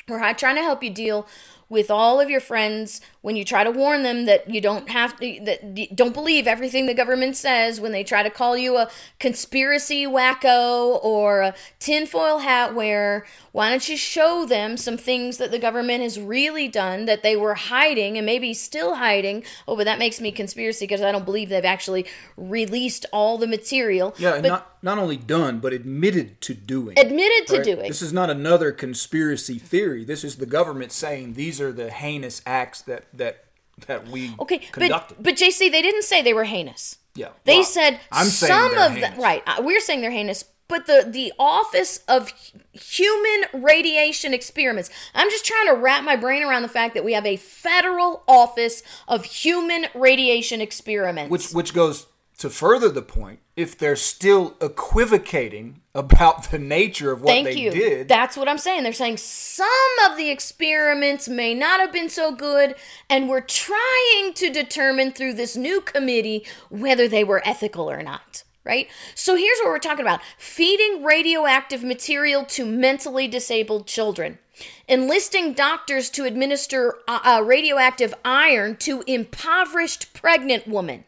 We're 0.06 0.32
trying 0.34 0.54
to 0.54 0.62
help 0.62 0.80
you 0.80 0.90
deal 0.90 1.26
with 1.68 1.90
all 1.90 2.20
of 2.20 2.30
your 2.30 2.40
friends 2.40 3.00
when 3.20 3.36
you 3.36 3.44
try 3.44 3.62
to 3.62 3.70
warn 3.70 4.02
them 4.02 4.24
that 4.24 4.48
you 4.48 4.60
don't 4.60 4.88
have 4.88 5.18
to 5.18 5.38
that 5.44 5.96
don't 5.96 6.14
believe 6.14 6.46
everything 6.46 6.86
the 6.86 6.94
government 6.94 7.36
says 7.36 7.80
when 7.80 7.92
they 7.92 8.02
try 8.02 8.22
to 8.22 8.30
call 8.30 8.56
you 8.56 8.76
a 8.76 8.88
conspiracy 9.18 10.06
wacko 10.06 11.02
or 11.04 11.40
a 11.42 11.54
tinfoil 11.78 12.38
hat 12.38 12.74
wearer 12.74 13.26
why 13.52 13.68
don't 13.68 13.88
you 13.88 13.96
show 13.96 14.46
them 14.46 14.76
some 14.76 14.96
things 14.96 15.36
that 15.38 15.50
the 15.50 15.58
government 15.58 16.02
has 16.02 16.18
really 16.18 16.68
done 16.68 17.04
that 17.04 17.22
they 17.22 17.36
were 17.36 17.54
hiding 17.54 18.16
and 18.16 18.24
maybe 18.24 18.54
still 18.54 18.94
hiding 18.96 19.44
oh 19.66 19.76
but 19.76 19.84
that 19.84 19.98
makes 19.98 20.20
me 20.20 20.32
conspiracy 20.32 20.86
because 20.86 21.02
i 21.02 21.12
don't 21.12 21.24
believe 21.24 21.48
they've 21.48 21.64
actually 21.64 22.06
released 22.36 23.04
all 23.12 23.36
the 23.36 23.46
material 23.46 24.14
Yeah, 24.18 24.34
and 24.34 24.42
but 24.42 24.48
not 24.48 24.78
not 24.82 24.98
only 24.98 25.16
done, 25.16 25.58
but 25.58 25.72
admitted 25.72 26.40
to 26.42 26.54
doing. 26.54 26.98
admitted 26.98 27.48
to 27.48 27.56
right? 27.56 27.64
doing 27.64 27.88
This 27.88 28.02
is 28.02 28.12
not 28.12 28.30
another 28.30 28.70
conspiracy 28.70 29.58
theory. 29.58 30.04
This 30.04 30.22
is 30.22 30.36
the 30.36 30.46
government 30.46 30.92
saying 30.92 31.34
these 31.34 31.57
are 31.60 31.72
the 31.72 31.90
heinous 31.90 32.42
acts 32.46 32.82
that 32.82 33.04
that 33.14 33.44
that 33.86 34.08
we 34.08 34.34
Okay, 34.40 34.58
conducted. 34.58 35.16
but 35.16 35.22
but 35.24 35.34
JC, 35.36 35.70
they 35.70 35.82
didn't 35.82 36.02
say 36.02 36.22
they 36.22 36.34
were 36.34 36.44
heinous. 36.44 36.98
Yeah, 37.14 37.28
they 37.44 37.56
well, 37.58 37.64
said 37.64 38.00
I'm 38.12 38.26
some 38.26 38.76
of 38.78 38.94
them. 38.94 39.18
Right, 39.20 39.42
uh, 39.46 39.62
we're 39.62 39.80
saying 39.80 40.00
they're 40.00 40.10
heinous. 40.10 40.44
But 40.68 40.86
the 40.86 41.06
the 41.08 41.32
Office 41.38 42.00
of 42.08 42.30
Human 42.72 43.44
Radiation 43.54 44.34
Experiments. 44.34 44.90
I'm 45.14 45.30
just 45.30 45.46
trying 45.46 45.66
to 45.66 45.72
wrap 45.72 46.04
my 46.04 46.14
brain 46.14 46.42
around 46.42 46.62
the 46.62 46.68
fact 46.68 46.92
that 46.94 47.04
we 47.04 47.14
have 47.14 47.24
a 47.24 47.36
federal 47.36 48.22
Office 48.28 48.82
of 49.08 49.24
Human 49.24 49.86
Radiation 49.94 50.60
Experiments. 50.60 51.30
which 51.30 51.50
which 51.52 51.72
goes 51.74 52.06
to 52.38 52.48
further 52.48 52.88
the 52.88 53.02
point. 53.02 53.40
If 53.56 53.76
they're 53.76 53.96
still 53.96 54.56
equivocating 54.60 55.80
about 55.94 56.44
the 56.50 56.58
nature 56.58 57.10
of 57.10 57.20
what 57.20 57.32
Thank 57.32 57.48
they 57.48 57.56
you. 57.56 57.70
did, 57.70 58.08
That's 58.08 58.36
what 58.36 58.48
I'm 58.48 58.58
saying. 58.58 58.84
They're 58.84 58.92
saying 58.92 59.18
some 59.18 59.68
of 60.08 60.16
the 60.16 60.30
experiments 60.30 61.28
may 61.28 61.54
not 61.54 61.80
have 61.80 61.92
been 61.92 62.08
so 62.08 62.32
good, 62.32 62.74
and 63.10 63.28
we're 63.28 63.40
trying 63.40 64.32
to 64.34 64.50
determine 64.50 65.12
through 65.12 65.34
this 65.34 65.56
new 65.56 65.80
committee 65.80 66.46
whether 66.70 67.08
they 67.08 67.24
were 67.24 67.42
ethical 67.44 67.90
or 67.90 68.02
not. 68.02 68.44
Right? 68.64 68.88
So 69.14 69.34
here's 69.34 69.58
what 69.60 69.68
we're 69.68 69.78
talking 69.78 70.04
about 70.04 70.20
feeding 70.36 71.02
radioactive 71.02 71.82
material 71.82 72.44
to 72.46 72.66
mentally 72.66 73.26
disabled 73.26 73.86
children, 73.86 74.38
enlisting 74.86 75.54
doctors 75.54 76.10
to 76.10 76.24
administer 76.24 76.96
uh, 77.08 77.20
uh, 77.24 77.42
radioactive 77.42 78.12
iron 78.26 78.76
to 78.76 79.02
impoverished 79.06 80.12
pregnant 80.12 80.68
women 80.68 81.04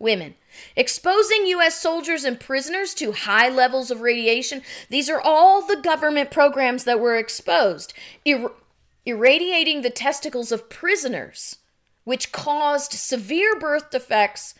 women. 0.00 0.34
Exposing 0.76 1.46
U.S. 1.46 1.80
soldiers 1.80 2.24
and 2.24 2.38
prisoners 2.38 2.94
to 2.94 3.12
high 3.12 3.48
levels 3.48 3.90
of 3.90 4.00
radiation. 4.00 4.62
These 4.88 5.08
are 5.10 5.20
all 5.20 5.62
the 5.62 5.76
government 5.76 6.30
programs 6.30 6.84
that 6.84 7.00
were 7.00 7.16
exposed. 7.16 7.92
Ir- 8.24 8.52
irradiating 9.04 9.82
the 9.82 9.90
testicles 9.90 10.52
of 10.52 10.70
prisoners, 10.70 11.56
which 12.04 12.32
caused 12.32 12.92
severe 12.92 13.58
birth 13.58 13.90
defects. 13.90 14.54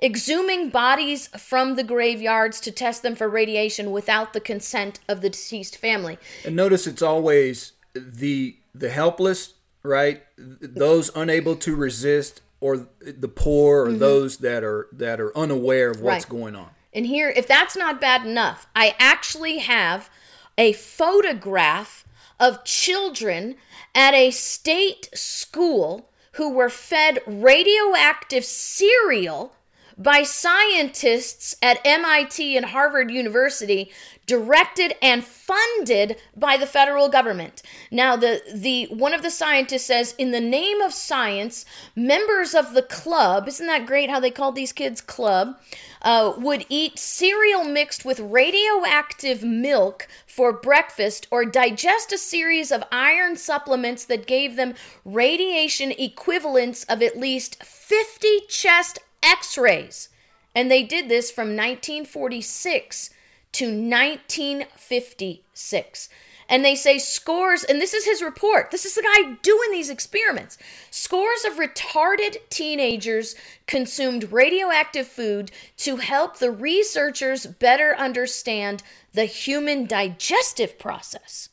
Exhuming 0.00 0.68
bodies 0.70 1.28
from 1.28 1.76
the 1.76 1.84
graveyards 1.84 2.58
to 2.60 2.72
test 2.72 3.02
them 3.04 3.14
for 3.14 3.28
radiation 3.28 3.92
without 3.92 4.32
the 4.32 4.40
consent 4.40 4.98
of 5.08 5.20
the 5.20 5.30
deceased 5.30 5.76
family. 5.76 6.18
and 6.44 6.56
notice 6.56 6.88
it's 6.88 7.02
always 7.02 7.72
the 7.94 8.56
the 8.74 8.88
helpless, 8.90 9.54
right? 9.84 10.22
Those 10.36 11.10
unable 11.14 11.54
to 11.56 11.76
resist, 11.76 12.40
or 12.62 12.88
the 13.00 13.28
poor, 13.28 13.86
or 13.86 13.92
those 13.92 14.38
that 14.38 14.64
are 14.64 14.88
that 14.92 15.20
are 15.20 15.36
unaware 15.36 15.90
of 15.90 16.00
what's 16.00 16.24
Mm-hmm. 16.24 16.34
Right. 16.34 16.40
going 16.42 16.56
on. 16.56 16.70
And 16.94 17.06
here, 17.06 17.30
if 17.30 17.46
that's 17.46 17.76
not 17.76 18.00
bad 18.00 18.24
enough, 18.26 18.66
I 18.76 18.94
actually 18.98 19.58
have 19.58 20.08
a 20.56 20.72
photograph 20.74 22.04
of 22.38 22.64
children 22.64 23.56
at 23.94 24.14
a 24.14 24.30
state 24.30 25.08
school 25.14 26.10
who 26.32 26.50
were 26.50 26.68
fed 26.68 27.20
radioactive 27.26 28.44
cereal 28.44 29.54
by 30.02 30.22
scientists 30.22 31.54
at 31.62 31.80
MIT 31.84 32.56
and 32.56 32.66
Harvard 32.66 33.10
University, 33.10 33.90
directed 34.26 34.94
and 35.02 35.24
funded 35.24 36.16
by 36.36 36.56
the 36.56 36.66
federal 36.66 37.08
government. 37.08 37.62
Now, 37.90 38.16
the, 38.16 38.40
the 38.52 38.86
one 38.86 39.14
of 39.14 39.22
the 39.22 39.30
scientists 39.30 39.84
says, 39.84 40.14
in 40.16 40.30
the 40.30 40.40
name 40.40 40.80
of 40.80 40.92
science, 40.92 41.64
members 41.94 42.54
of 42.54 42.74
the 42.74 42.82
club, 42.82 43.48
isn't 43.48 43.66
that 43.66 43.86
great 43.86 44.10
how 44.10 44.20
they 44.20 44.30
called 44.30 44.54
these 44.54 44.72
kids 44.72 45.00
club, 45.00 45.58
uh, 46.02 46.32
would 46.36 46.66
eat 46.68 46.98
cereal 46.98 47.64
mixed 47.64 48.04
with 48.04 48.20
radioactive 48.20 49.42
milk 49.42 50.08
for 50.26 50.52
breakfast 50.52 51.26
or 51.30 51.44
digest 51.44 52.12
a 52.12 52.18
series 52.18 52.72
of 52.72 52.84
iron 52.90 53.36
supplements 53.36 54.04
that 54.04 54.26
gave 54.26 54.56
them 54.56 54.74
radiation 55.04 55.92
equivalents 55.92 56.84
of 56.84 57.02
at 57.02 57.18
least 57.18 57.62
50 57.62 58.40
chest 58.48 58.98
x 59.22 59.56
rays. 59.56 60.08
And 60.54 60.70
they 60.70 60.82
did 60.82 61.08
this 61.08 61.30
from 61.30 61.56
1946 61.56 63.08
to 63.52 63.64
1956. 63.66 66.08
And 66.48 66.64
they 66.64 66.74
say 66.74 66.98
scores, 66.98 67.62
and 67.64 67.80
this 67.80 67.94
is 67.94 68.04
his 68.04 68.20
report. 68.20 68.70
This 68.70 68.84
is 68.84 68.94
the 68.94 69.02
guy 69.02 69.38
doing 69.40 69.70
these 69.70 69.88
experiments. 69.88 70.58
Scores 70.90 71.46
of 71.46 71.54
retarded 71.54 72.36
teenagers 72.50 73.34
consumed 73.66 74.32
radioactive 74.32 75.06
food 75.06 75.50
to 75.78 75.96
help 75.96 76.38
the 76.38 76.50
researchers 76.50 77.46
better 77.46 77.96
understand 77.96 78.82
the 79.14 79.24
human 79.24 79.86
digestive 79.86 80.78
process. 80.78 81.48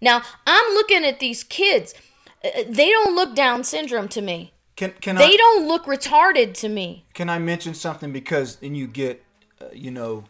Now, 0.00 0.22
I'm 0.46 0.72
looking 0.72 1.04
at 1.04 1.20
these 1.20 1.44
kids. 1.44 1.92
Uh, 2.42 2.62
They 2.66 2.88
don't 2.88 3.14
look 3.14 3.34
Down 3.34 3.64
syndrome 3.64 4.08
to 4.08 4.22
me. 4.22 4.53
Can 4.76 4.92
can 5.00 5.16
They 5.16 5.24
I 5.24 5.36
don't 5.36 5.68
look 5.68 5.84
retarded 5.84 6.54
to 6.54 6.68
me. 6.68 7.04
can 7.14 7.28
I 7.30 7.38
mention 7.38 7.74
something 7.74 8.12
because 8.12 8.56
then 8.56 8.74
you 8.74 8.86
get, 8.86 9.22
uh, 9.60 9.66
you 9.72 9.90
know, 9.90 10.24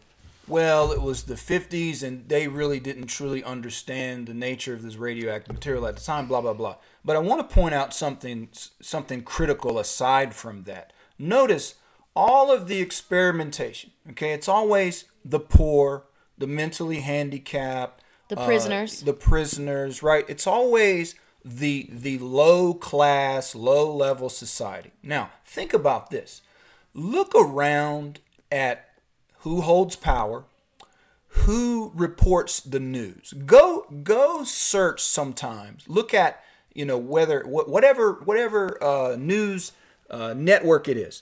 well 0.47 0.91
it 0.91 1.01
was 1.01 1.23
the 1.23 1.33
50s 1.33 2.03
and 2.03 2.29
they 2.29 2.47
really 2.47 2.79
didn't 2.79 3.07
truly 3.07 3.43
understand 3.43 4.27
the 4.27 4.33
nature 4.35 4.73
of 4.75 4.83
this 4.83 4.95
radioactive 4.95 5.53
material 5.55 5.87
at 5.87 5.95
the 5.95 6.01
time. 6.03 6.27
Blah 6.27 6.41
blah 6.41 6.53
blah. 6.53 6.75
But 7.03 7.15
I 7.15 7.19
want 7.19 7.47
to 7.47 7.53
point 7.55 7.73
out 7.73 7.93
something 7.93 8.49
something 8.81 9.23
critical 9.23 9.79
aside 9.79 10.35
from 10.35 10.63
that. 10.63 10.93
Notice 11.17 11.75
all 12.15 12.51
of 12.51 12.67
the 12.67 12.79
experimentation. 12.79 13.91
Okay, 14.11 14.31
it's 14.31 14.47
always 14.47 15.05
the 15.23 15.39
poor, 15.39 16.03
the 16.37 16.47
mentally 16.47 16.99
handicapped, 16.99 18.03
The 18.29 18.39
uh, 18.39 18.45
prisoners. 18.45 19.01
the 19.01 19.13
prisoners, 19.13 20.03
right? 20.03 20.23
It's 20.29 20.45
always 20.47 21.15
the 21.45 21.87
the 21.91 22.17
low 22.17 22.73
class, 22.73 23.53
low 23.53 23.95
level 23.95 24.29
society. 24.29 24.91
Now, 25.03 25.29
think 25.45 25.73
about 25.73 26.09
this. 26.09 26.41
Look 26.95 27.33
around 27.35 28.19
at 28.51 28.89
who 29.39 29.61
holds 29.61 29.95
power, 29.95 30.45
who 31.27 31.91
reports 31.93 32.59
the 32.59 32.79
news. 32.79 33.33
Go 33.45 33.85
go 34.03 34.43
search 34.43 35.03
sometimes. 35.03 35.87
Look 35.87 36.15
at 36.15 36.43
you 36.73 36.83
know 36.83 36.97
whether 36.97 37.41
wh- 37.41 37.69
whatever 37.69 38.13
whatever 38.25 38.83
uh, 38.83 39.15
news 39.15 39.71
uh, 40.09 40.33
network 40.35 40.87
it 40.87 40.97
is. 40.97 41.21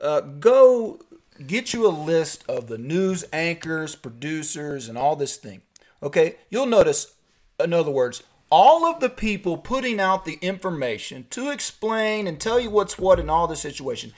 Uh, 0.00 0.20
go 0.20 1.00
get 1.46 1.74
you 1.74 1.86
a 1.86 1.90
list 1.90 2.42
of 2.48 2.68
the 2.68 2.78
news 2.78 3.24
anchors, 3.32 3.94
producers, 3.94 4.88
and 4.88 4.96
all 4.96 5.14
this 5.14 5.36
thing. 5.36 5.60
Okay, 6.02 6.36
you'll 6.48 6.66
notice, 6.66 7.14
in 7.62 7.72
other 7.72 7.90
words, 7.90 8.22
all 8.50 8.86
of 8.86 9.00
the 9.00 9.10
people 9.10 9.58
putting 9.58 10.00
out 10.00 10.24
the 10.24 10.38
information 10.40 11.26
to 11.30 11.50
explain 11.50 12.26
and 12.26 12.40
tell 12.40 12.58
you 12.58 12.70
what's 12.70 12.98
what 12.98 13.20
in 13.20 13.28
all 13.28 13.46
the 13.46 13.56
situation. 13.56 14.12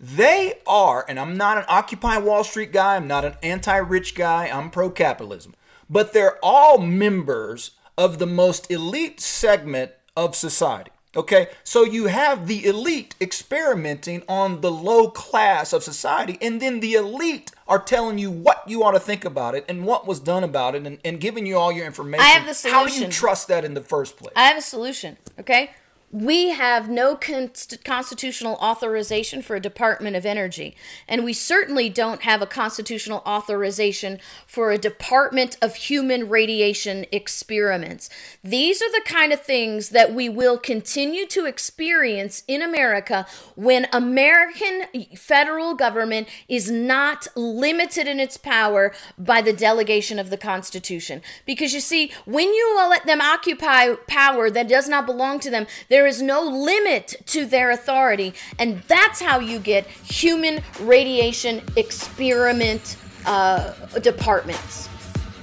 They 0.00 0.54
are, 0.66 1.04
and 1.08 1.18
I'm 1.18 1.36
not 1.36 1.58
an 1.58 1.64
Occupy 1.68 2.18
Wall 2.18 2.44
Street 2.44 2.72
guy, 2.72 2.96
I'm 2.96 3.08
not 3.08 3.24
an 3.24 3.34
anti 3.42 3.76
rich 3.76 4.14
guy, 4.14 4.46
I'm 4.46 4.70
pro 4.70 4.90
capitalism, 4.90 5.54
but 5.90 6.12
they're 6.12 6.38
all 6.42 6.78
members 6.78 7.72
of 7.96 8.18
the 8.18 8.26
most 8.26 8.70
elite 8.70 9.20
segment 9.20 9.92
of 10.16 10.36
society. 10.36 10.92
Okay, 11.16 11.48
so 11.64 11.84
you 11.84 12.06
have 12.06 12.46
the 12.46 12.66
elite 12.66 13.14
experimenting 13.18 14.22
on 14.28 14.60
the 14.60 14.70
low 14.70 15.08
class 15.08 15.72
of 15.72 15.82
society, 15.82 16.36
and 16.42 16.60
then 16.60 16.80
the 16.80 16.94
elite 16.94 17.50
are 17.66 17.78
telling 17.78 18.18
you 18.18 18.30
what 18.30 18.62
you 18.66 18.84
ought 18.84 18.92
to 18.92 19.00
think 19.00 19.24
about 19.24 19.54
it 19.54 19.64
and 19.68 19.86
what 19.86 20.06
was 20.06 20.20
done 20.20 20.44
about 20.44 20.74
it 20.74 20.86
and, 20.86 20.98
and 21.04 21.18
giving 21.18 21.46
you 21.46 21.56
all 21.56 21.72
your 21.72 21.86
information. 21.86 22.24
I 22.24 22.28
have 22.28 22.46
the 22.46 22.52
solution. 22.52 22.78
How 22.78 22.86
do 22.86 23.00
you 23.00 23.08
trust 23.08 23.48
that 23.48 23.64
in 23.64 23.72
the 23.72 23.80
first 23.80 24.18
place? 24.18 24.34
I 24.36 24.48
have 24.48 24.58
a 24.58 24.62
solution, 24.62 25.16
okay? 25.40 25.70
We 26.10 26.50
have 26.50 26.88
no 26.88 27.16
const- 27.16 27.84
constitutional 27.84 28.54
authorization 28.62 29.42
for 29.42 29.56
a 29.56 29.60
Department 29.60 30.16
of 30.16 30.24
Energy, 30.24 30.74
and 31.06 31.22
we 31.22 31.34
certainly 31.34 31.90
don't 31.90 32.22
have 32.22 32.40
a 32.40 32.46
constitutional 32.46 33.22
authorization 33.26 34.18
for 34.46 34.70
a 34.70 34.78
Department 34.78 35.58
of 35.60 35.74
Human 35.74 36.30
Radiation 36.30 37.04
Experiments. 37.12 38.08
These 38.42 38.80
are 38.80 38.90
the 38.90 39.02
kind 39.04 39.34
of 39.34 39.42
things 39.42 39.90
that 39.90 40.14
we 40.14 40.30
will 40.30 40.56
continue 40.56 41.26
to 41.26 41.44
experience 41.44 42.42
in 42.48 42.62
America 42.62 43.26
when 43.54 43.86
American 43.92 44.84
federal 45.14 45.74
government 45.74 46.26
is 46.48 46.70
not 46.70 47.26
limited 47.36 48.08
in 48.08 48.18
its 48.18 48.38
power 48.38 48.94
by 49.18 49.42
the 49.42 49.52
delegation 49.52 50.18
of 50.18 50.30
the 50.30 50.38
Constitution. 50.38 51.20
Because 51.44 51.74
you 51.74 51.80
see, 51.80 52.12
when 52.24 52.48
you 52.48 52.76
let 52.78 53.04
them 53.04 53.20
occupy 53.20 53.94
power 54.06 54.48
that 54.48 54.68
does 54.68 54.88
not 54.88 55.04
belong 55.04 55.38
to 55.40 55.50
them, 55.50 55.66
there 55.98 56.06
is 56.06 56.22
no 56.22 56.42
limit 56.44 57.16
to 57.26 57.44
their 57.44 57.72
authority. 57.72 58.32
And 58.60 58.80
that's 58.86 59.20
how 59.20 59.40
you 59.40 59.58
get 59.58 59.84
human 59.84 60.62
radiation 60.80 61.60
experiment 61.74 62.96
uh, 63.26 63.72
departments. 63.98 64.88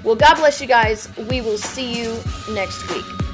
Well, 0.02 0.16
God 0.16 0.36
bless 0.36 0.62
you 0.62 0.68
guys. 0.68 1.14
We 1.18 1.42
will 1.42 1.58
see 1.58 2.02
you 2.02 2.18
next 2.54 2.90
week. 2.90 3.25